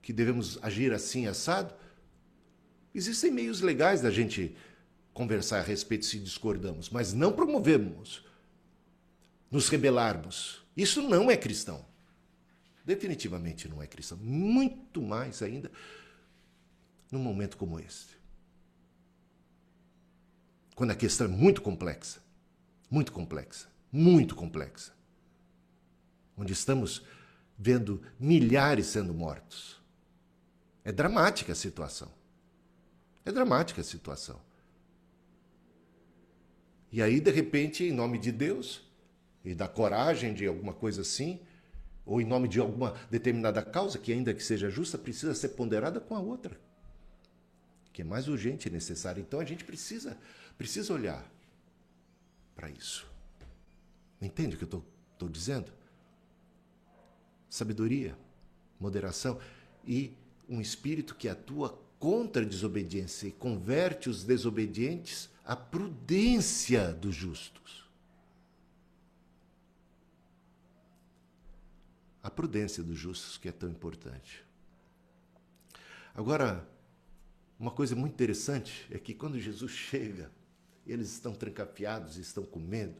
que 0.00 0.12
devemos 0.12 0.58
agir 0.62 0.92
assim, 0.92 1.26
assado, 1.26 1.74
existem 2.94 3.30
meios 3.30 3.60
legais 3.60 4.02
da 4.02 4.10
gente 4.10 4.54
conversar 5.14 5.60
a 5.60 5.62
respeito 5.62 6.04
se 6.04 6.18
discordamos, 6.18 6.90
mas 6.90 7.14
não 7.14 7.32
promovemos 7.32 8.24
nos 9.50 9.68
rebelarmos. 9.68 10.62
Isso 10.76 11.00
não 11.00 11.30
é 11.30 11.36
cristão. 11.36 11.86
Definitivamente 12.84 13.68
não 13.68 13.80
é 13.80 13.86
cristão. 13.86 14.18
Muito 14.18 15.00
mais 15.00 15.40
ainda 15.40 15.70
num 17.10 17.20
momento 17.20 17.56
como 17.56 17.78
este. 17.78 18.18
Quando 20.74 20.90
a 20.90 20.96
questão 20.96 21.28
é 21.28 21.30
muito 21.30 21.62
complexa, 21.62 22.20
muito 22.90 23.12
complexa, 23.12 23.68
muito 23.92 24.34
complexa. 24.34 24.92
Onde 26.36 26.52
estamos 26.52 27.02
vendo 27.56 28.02
milhares 28.18 28.86
sendo 28.86 29.14
mortos. 29.14 29.80
É 30.84 30.90
dramática 30.90 31.52
a 31.52 31.54
situação. 31.54 32.12
É 33.24 33.30
dramática 33.30 33.80
a 33.80 33.84
situação. 33.84 34.40
E 36.94 37.02
aí, 37.02 37.18
de 37.18 37.32
repente, 37.32 37.82
em 37.82 37.90
nome 37.90 38.18
de 38.18 38.30
Deus 38.30 38.80
e 39.44 39.52
da 39.52 39.66
coragem 39.66 40.32
de 40.32 40.46
alguma 40.46 40.72
coisa 40.72 41.00
assim, 41.00 41.40
ou 42.06 42.20
em 42.20 42.24
nome 42.24 42.46
de 42.46 42.60
alguma 42.60 42.94
determinada 43.10 43.60
causa, 43.62 43.98
que 43.98 44.12
ainda 44.12 44.32
que 44.32 44.40
seja 44.40 44.70
justa, 44.70 44.96
precisa 44.96 45.34
ser 45.34 45.48
ponderada 45.48 45.98
com 45.98 46.14
a 46.14 46.20
outra, 46.20 46.56
que 47.92 48.02
é 48.02 48.04
mais 48.04 48.28
urgente 48.28 48.68
e 48.68 48.70
necessária. 48.70 49.20
Então 49.20 49.40
a 49.40 49.44
gente 49.44 49.64
precisa, 49.64 50.16
precisa 50.56 50.94
olhar 50.94 51.28
para 52.54 52.70
isso. 52.70 53.04
Entende 54.22 54.54
o 54.54 54.58
que 54.60 54.64
eu 54.72 54.84
estou 55.14 55.28
dizendo? 55.28 55.72
Sabedoria, 57.50 58.16
moderação 58.78 59.40
e 59.84 60.12
um 60.48 60.60
espírito 60.60 61.16
que 61.16 61.28
atua 61.28 61.76
contra 61.98 62.42
a 62.42 62.46
desobediência 62.46 63.26
e 63.26 63.32
converte 63.32 64.08
os 64.08 64.22
desobedientes 64.22 65.33
à 65.44 65.54
prudência 65.54 66.92
dos 66.92 67.14
justos. 67.14 67.84
A 72.22 72.30
prudência 72.30 72.82
dos 72.82 72.98
justos 72.98 73.36
que 73.36 73.48
é 73.48 73.52
tão 73.52 73.68
importante. 73.68 74.42
Agora, 76.14 76.66
uma 77.58 77.70
coisa 77.70 77.94
muito 77.94 78.14
interessante 78.14 78.86
é 78.90 78.98
que 78.98 79.12
quando 79.12 79.38
Jesus 79.38 79.72
chega, 79.72 80.32
eles 80.86 81.10
estão 81.10 81.34
trancafiados, 81.34 82.16
estão 82.16 82.44
com 82.44 82.58
medo, 82.58 82.96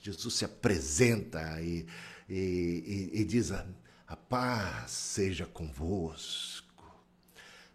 Jesus 0.00 0.34
se 0.34 0.44
apresenta 0.44 1.60
e, 1.60 1.86
e, 2.28 3.10
e, 3.14 3.20
e 3.20 3.24
diz: 3.24 3.52
a, 3.52 3.66
a 4.06 4.16
paz 4.16 4.90
seja 4.90 5.44
convosco. 5.44 6.72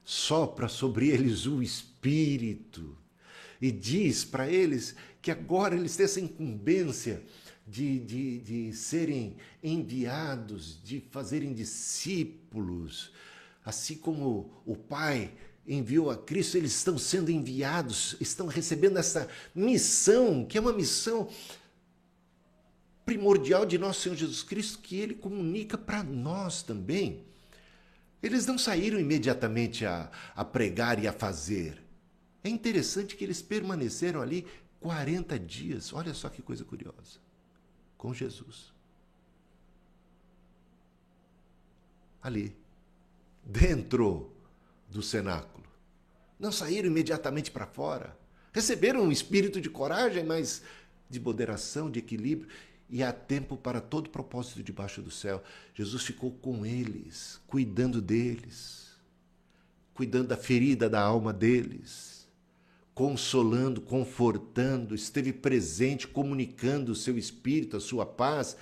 Sopra 0.03 0.67
sobre 0.67 1.09
eles 1.09 1.45
o 1.45 1.61
Espírito 1.61 2.97
e 3.61 3.71
diz 3.71 4.23
para 4.23 4.49
eles 4.49 4.95
que 5.21 5.31
agora 5.31 5.75
eles 5.75 5.95
têm 5.95 6.05
essa 6.05 6.19
incumbência 6.19 7.23
de, 7.67 7.99
de, 7.99 8.39
de 8.39 8.73
serem 8.73 9.35
enviados, 9.61 10.81
de 10.83 11.01
fazerem 11.11 11.53
discípulos, 11.53 13.11
assim 13.65 13.95
como 13.95 14.51
o 14.65 14.75
Pai 14.75 15.31
enviou 15.67 16.09
a 16.09 16.15
Cristo, 16.15 16.55
eles 16.55 16.73
estão 16.73 16.97
sendo 16.97 17.29
enviados, 17.29 18.15
estão 18.21 18.47
recebendo 18.47 18.97
essa 18.97 19.27
missão, 19.53 20.45
que 20.45 20.57
é 20.57 20.61
uma 20.61 20.71
missão 20.71 21.27
primordial 23.05 23.65
de 23.65 23.77
nosso 23.77 24.01
Senhor 24.01 24.15
Jesus 24.15 24.43
Cristo, 24.43 24.79
que 24.79 24.97
ele 24.97 25.13
comunica 25.13 25.77
para 25.77 26.03
nós 26.03 26.63
também. 26.63 27.25
Eles 28.23 28.45
não 28.45 28.57
saíram 28.57 28.99
imediatamente 28.99 29.85
a, 29.85 30.09
a 30.35 30.45
pregar 30.45 31.03
e 31.03 31.07
a 31.07 31.13
fazer. 31.13 31.86
É 32.47 32.49
interessante 32.49 33.17
que 33.17 33.25
eles 33.25 33.41
permaneceram 33.41 34.21
ali 34.21 34.47
40 34.79 35.37
dias. 35.37 35.91
Olha 35.91 36.13
só 36.13 36.29
que 36.29 36.41
coisa 36.41 36.63
curiosa 36.63 37.19
com 37.97 38.13
Jesus. 38.13 38.71
Ali, 42.23 42.55
dentro 43.43 44.31
do 44.89 45.01
cenáculo. 45.01 45.65
Não 46.39 46.49
saíram 46.49 46.87
imediatamente 46.87 47.51
para 47.51 47.67
fora. 47.67 48.17
Receberam 48.53 49.01
um 49.01 49.11
espírito 49.11 49.59
de 49.59 49.69
coragem, 49.69 50.23
mas 50.23 50.63
de 51.09 51.19
moderação, 51.19 51.91
de 51.91 51.99
equilíbrio. 51.99 52.49
E 52.89 53.03
há 53.03 53.11
tempo 53.11 53.57
para 53.57 53.81
todo 53.81 54.09
propósito 54.09 54.63
debaixo 54.63 55.01
do 55.01 55.11
céu. 55.11 55.43
Jesus 55.73 56.03
ficou 56.03 56.31
com 56.31 56.65
eles, 56.65 57.41
cuidando 57.45 58.01
deles, 58.01 58.95
cuidando 59.93 60.29
da 60.29 60.37
ferida 60.37 60.89
da 60.89 61.01
alma 61.01 61.33
deles 61.33 62.15
consolando, 62.97 63.79
confortando, 63.79 64.95
esteve 64.95 65.31
presente, 65.31 66.07
comunicando 66.07 66.93
o 66.93 66.95
seu 66.95 67.15
espírito, 67.15 67.77
a 67.77 67.79
sua 67.79 68.07
paz, 68.07 68.57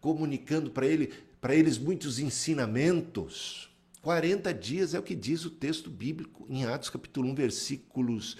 comunicando 0.00 0.72
para 0.72 0.88
ele, 0.88 1.12
para 1.40 1.54
eles 1.54 1.78
muitos 1.78 2.18
ensinamentos. 2.18 3.70
40 4.02 4.52
dias 4.52 4.92
é 4.92 4.98
o 4.98 5.04
que 5.04 5.14
diz 5.14 5.44
o 5.44 5.50
texto 5.50 5.88
bíblico 5.88 6.44
em 6.50 6.64
Atos 6.64 6.90
capítulo 6.90 7.28
1, 7.28 7.34
versículos 7.36 8.36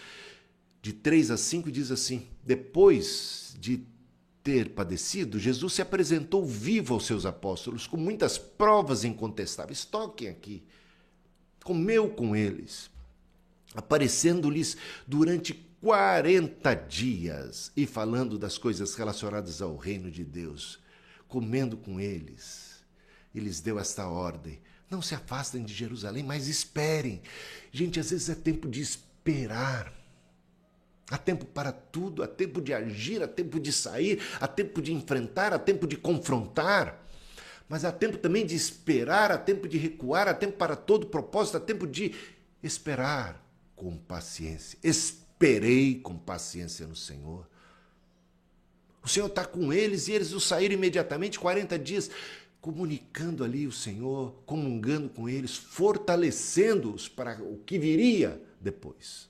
de 0.83 0.93
3 0.93 1.31
a 1.31 1.37
5 1.37 1.71
diz 1.71 1.93
assim: 1.93 2.27
Depois 2.45 3.55
de 3.61 3.87
ter 4.43 4.71
padecido, 4.71 5.39
Jesus 5.39 5.75
se 5.75 5.83
apresentou 5.83 6.45
vivo 6.45 6.93
aos 6.93 7.07
seus 7.07 7.25
apóstolos 7.25 7.87
com 7.87 7.97
muitas 7.97 8.37
provas 8.37 9.05
incontestáveis. 9.05 9.85
Toquem 9.85 10.27
aqui. 10.27 10.65
Comeu 11.63 12.09
com 12.09 12.35
eles 12.35 12.91
aparecendo-lhes 13.75 14.77
durante 15.07 15.55
40 15.81 16.75
dias 16.75 17.71
e 17.77 17.87
falando 17.87 18.39
das 18.39 18.59
coisas 18.59 18.95
relacionadas 18.95 19.61
ao 19.61 19.77
reino 19.77 20.11
de 20.11 20.25
Deus, 20.25 20.81
comendo 21.29 21.77
com 21.77 22.01
eles. 22.01 22.85
E 23.35 23.41
lhes 23.41 23.61
deu 23.61 23.79
esta 23.79 24.09
ordem: 24.09 24.61
não 24.91 25.03
se 25.03 25.15
afastem 25.15 25.63
de 25.63 25.75
Jerusalém, 25.75 26.23
mas 26.23 26.49
esperem. 26.49 27.23
Gente, 27.71 28.01
às 28.01 28.11
vezes 28.11 28.29
é 28.29 28.35
tempo 28.35 28.69
de 28.69 28.81
esperar. 28.81 29.93
Há 31.09 31.19
tempo 31.19 31.45
para 31.45 31.71
tudo, 31.71 32.23
há 32.25 32.27
tempo 32.27 32.61
de 32.61 32.75
agir, 32.75 33.23
há 33.23 33.29
tempo 33.29 33.61
de 33.61 33.73
sair, 33.73 34.21
há 34.41 34.49
tempo 34.49 34.83
de 34.83 34.93
enfrentar, 34.93 35.53
há 35.53 35.59
tempo 35.59 35.87
de 35.87 35.97
confrontar. 35.97 37.07
Mas 37.69 37.85
há 37.85 37.93
tempo 37.93 38.19
também 38.19 38.45
de 38.45 38.57
esperar, 38.57 39.31
há 39.31 39.39
tempo 39.39 39.69
de 39.69 39.79
recuar, 39.79 40.27
há 40.27 40.35
tempo 40.35 40.57
para 40.57 40.75
todo 40.75 41.07
propósito, 41.07 41.59
há 41.59 41.61
tempo 41.61 41.87
de 41.87 42.13
esperar 42.61 43.46
com 43.77 43.97
paciência. 43.97 44.79
Esperei 44.83 46.01
com 46.01 46.17
paciência 46.17 46.87
no 46.87 46.97
Senhor. 46.97 47.47
O 49.03 49.09
Senhor 49.09 49.27
está 49.27 49.45
com 49.45 49.73
eles 49.73 50.09
e 50.09 50.12
eles 50.12 50.33
o 50.33 50.41
saíram 50.41 50.75
imediatamente, 50.75 51.39
40 51.39 51.79
dias, 51.79 52.11
comunicando 52.61 53.45
ali 53.45 53.65
o 53.67 53.73
Senhor, 53.73 54.35
comungando 54.45 55.09
com 55.09 55.29
eles, 55.29 55.55
fortalecendo-os 55.57 57.09
para 57.09 57.41
o 57.41 57.59
que 57.59 57.79
viria 57.79 58.43
depois. 58.61 59.29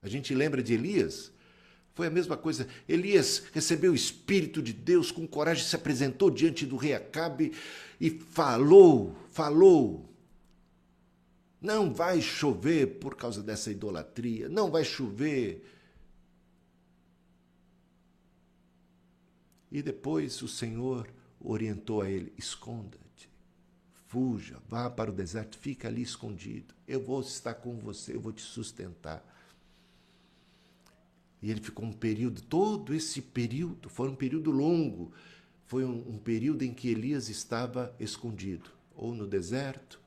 A 0.00 0.08
gente 0.08 0.32
lembra 0.32 0.62
de 0.62 0.74
Elias? 0.74 1.32
Foi 1.94 2.06
a 2.06 2.10
mesma 2.10 2.36
coisa. 2.36 2.68
Elias 2.88 3.42
recebeu 3.52 3.92
o 3.92 3.96
Espírito 3.96 4.62
de 4.62 4.72
Deus 4.72 5.10
com 5.10 5.26
coragem, 5.26 5.64
se 5.64 5.74
apresentou 5.74 6.30
diante 6.30 6.66
do 6.66 6.76
rei 6.76 6.92
Acabe 6.92 7.52
e 8.00 8.10
falou, 8.10 9.16
falou 9.30 10.13
não 11.64 11.94
vai 11.94 12.20
chover 12.20 12.98
por 12.98 13.16
causa 13.16 13.42
dessa 13.42 13.70
idolatria. 13.72 14.50
Não 14.50 14.70
vai 14.70 14.84
chover. 14.84 15.64
E 19.72 19.80
depois 19.80 20.42
o 20.42 20.46
Senhor 20.46 21.08
orientou 21.40 22.02
a 22.02 22.10
ele: 22.10 22.34
esconda-te, 22.36 23.30
fuja, 24.06 24.58
vá 24.68 24.90
para 24.90 25.10
o 25.10 25.14
deserto, 25.14 25.56
fica 25.56 25.88
ali 25.88 26.02
escondido. 26.02 26.74
Eu 26.86 27.02
vou 27.02 27.22
estar 27.22 27.54
com 27.54 27.78
você, 27.78 28.14
eu 28.14 28.20
vou 28.20 28.32
te 28.32 28.42
sustentar. 28.42 29.24
E 31.40 31.50
ele 31.50 31.60
ficou 31.60 31.86
um 31.86 31.92
período, 31.92 32.42
todo 32.42 32.94
esse 32.94 33.22
período, 33.22 33.88
foi 33.88 34.08
um 34.10 34.14
período 34.14 34.50
longo, 34.50 35.12
foi 35.66 35.84
um, 35.84 36.10
um 36.10 36.18
período 36.18 36.62
em 36.62 36.74
que 36.74 36.88
Elias 36.88 37.30
estava 37.30 37.94
escondido, 37.98 38.70
ou 38.94 39.14
no 39.14 39.26
deserto, 39.26 40.00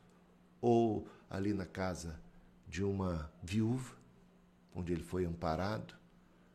ou 0.61 1.07
ali 1.29 1.53
na 1.53 1.65
casa 1.65 2.19
de 2.67 2.83
uma 2.83 3.31
viúva, 3.41 3.95
onde 4.73 4.93
ele 4.93 5.03
foi 5.03 5.25
amparado, 5.25 5.95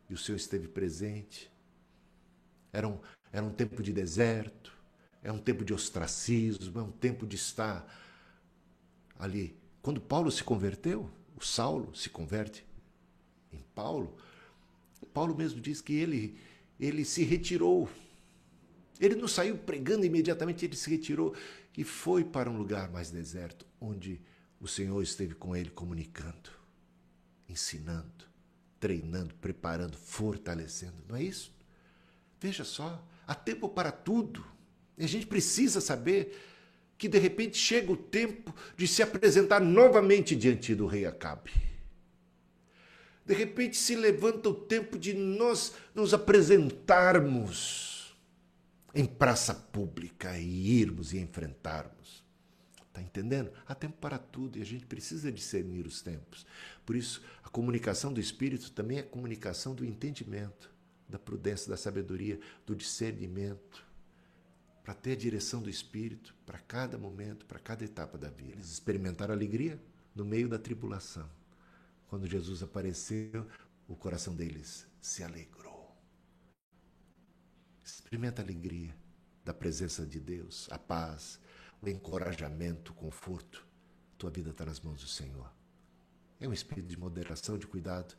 e 0.08 0.14
o 0.14 0.18
Senhor 0.18 0.36
esteve 0.36 0.68
presente. 0.68 1.50
Era 2.72 2.88
um, 2.88 2.98
era 3.32 3.44
um 3.44 3.52
tempo 3.52 3.82
de 3.82 3.92
deserto, 3.92 4.72
é 5.22 5.30
um 5.30 5.38
tempo 5.38 5.64
de 5.64 5.72
ostracismo, 5.72 6.78
é 6.78 6.82
um 6.82 6.92
tempo 6.92 7.26
de 7.26 7.36
estar 7.36 7.86
ali. 9.18 9.56
Quando 9.80 10.00
Paulo 10.00 10.30
se 10.30 10.44
converteu, 10.44 11.10
o 11.36 11.44
Saulo 11.44 11.94
se 11.94 12.08
converte 12.08 12.64
em 13.52 13.62
Paulo, 13.74 14.16
Paulo 15.12 15.36
mesmo 15.36 15.60
diz 15.60 15.80
que 15.80 15.94
ele, 15.94 16.36
ele 16.80 17.04
se 17.04 17.22
retirou. 17.22 17.88
Ele 18.98 19.14
não 19.14 19.28
saiu 19.28 19.58
pregando 19.58 20.06
imediatamente, 20.06 20.64
ele 20.64 20.76
se 20.76 20.88
retirou 20.88 21.34
e 21.76 21.84
foi 21.84 22.24
para 22.24 22.50
um 22.50 22.56
lugar 22.56 22.90
mais 22.90 23.10
deserto, 23.10 23.66
onde 23.80 24.20
o 24.62 24.68
Senhor 24.68 25.02
esteve 25.02 25.34
com 25.34 25.56
ele 25.56 25.70
comunicando, 25.70 26.50
ensinando, 27.48 28.24
treinando, 28.78 29.34
preparando, 29.34 29.96
fortalecendo. 29.96 30.94
Não 31.08 31.16
é 31.16 31.22
isso? 31.24 31.52
Veja 32.40 32.62
só, 32.62 33.04
há 33.26 33.34
tempo 33.34 33.68
para 33.68 33.90
tudo. 33.90 34.46
E 34.96 35.04
a 35.04 35.08
gente 35.08 35.26
precisa 35.26 35.80
saber 35.80 36.40
que 36.96 37.08
de 37.08 37.18
repente 37.18 37.58
chega 37.58 37.90
o 37.90 37.96
tempo 37.96 38.54
de 38.76 38.86
se 38.86 39.02
apresentar 39.02 39.58
novamente 39.58 40.36
diante 40.36 40.76
do 40.76 40.86
rei 40.86 41.06
Acabe. 41.06 41.50
De 43.26 43.34
repente 43.34 43.76
se 43.76 43.96
levanta 43.96 44.48
o 44.48 44.54
tempo 44.54 44.96
de 44.96 45.12
nós 45.12 45.72
nos 45.92 46.14
apresentarmos 46.14 48.14
em 48.94 49.06
praça 49.06 49.54
pública 49.54 50.38
e 50.38 50.80
irmos 50.80 51.12
e 51.12 51.18
enfrentarmos. 51.18 52.21
Está 52.92 53.00
entendendo? 53.00 53.50
Há 53.66 53.74
tempo 53.74 53.96
para 53.98 54.18
tudo 54.18 54.58
e 54.58 54.62
a 54.62 54.66
gente 54.66 54.84
precisa 54.84 55.32
discernir 55.32 55.86
os 55.86 56.02
tempos. 56.02 56.46
Por 56.84 56.94
isso, 56.94 57.22
a 57.42 57.48
comunicação 57.48 58.12
do 58.12 58.20
Espírito 58.20 58.70
também 58.70 58.98
é 58.98 59.02
comunicação 59.02 59.74
do 59.74 59.84
entendimento, 59.84 60.70
da 61.08 61.18
prudência, 61.18 61.70
da 61.70 61.76
sabedoria, 61.76 62.38
do 62.66 62.76
discernimento 62.76 63.92
para 64.82 64.94
ter 64.94 65.12
a 65.12 65.16
direção 65.16 65.62
do 65.62 65.70
Espírito 65.70 66.34
para 66.44 66.58
cada 66.58 66.98
momento, 66.98 67.46
para 67.46 67.58
cada 67.58 67.84
etapa 67.84 68.18
da 68.18 68.28
vida. 68.28 68.52
Eles 68.52 68.70
experimentaram 68.70 69.32
alegria 69.32 69.80
no 70.14 70.24
meio 70.24 70.48
da 70.48 70.58
tribulação. 70.58 71.28
Quando 72.08 72.26
Jesus 72.26 72.62
apareceu, 72.62 73.46
o 73.88 73.94
coração 73.94 74.34
deles 74.34 74.86
se 75.00 75.22
alegrou. 75.22 75.96
Experimenta 77.84 78.42
a 78.42 78.44
alegria 78.44 78.94
da 79.44 79.54
presença 79.54 80.04
de 80.04 80.20
Deus, 80.20 80.68
a 80.70 80.78
paz, 80.78 81.40
encorajamento, 81.90 82.92
conforto. 82.94 83.66
Tua 84.16 84.30
vida 84.30 84.50
está 84.50 84.64
nas 84.64 84.80
mãos 84.80 85.00
do 85.00 85.08
Senhor. 85.08 85.52
É 86.40 86.48
um 86.48 86.52
espírito 86.52 86.88
de 86.88 86.98
moderação, 86.98 87.58
de 87.58 87.66
cuidado. 87.66 88.14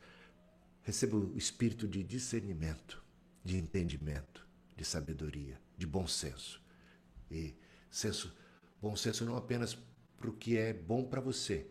Receba 0.82 1.16
o 1.16 1.36
espírito 1.36 1.88
de 1.88 2.02
discernimento, 2.02 3.02
de 3.42 3.56
entendimento, 3.56 4.46
de 4.76 4.84
sabedoria 4.84 5.58
de 5.76 5.86
bom 5.86 6.06
senso. 6.06 6.62
E 7.30 7.54
senso, 7.90 8.34
bom 8.80 8.96
senso 8.96 9.24
não 9.24 9.36
apenas 9.36 9.76
para 10.16 10.30
o 10.30 10.32
que 10.32 10.56
é 10.56 10.72
bom 10.72 11.04
para 11.04 11.20
você, 11.20 11.70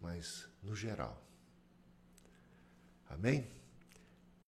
mas 0.00 0.48
no 0.62 0.74
geral. 0.74 1.22
Amém? 3.08 3.46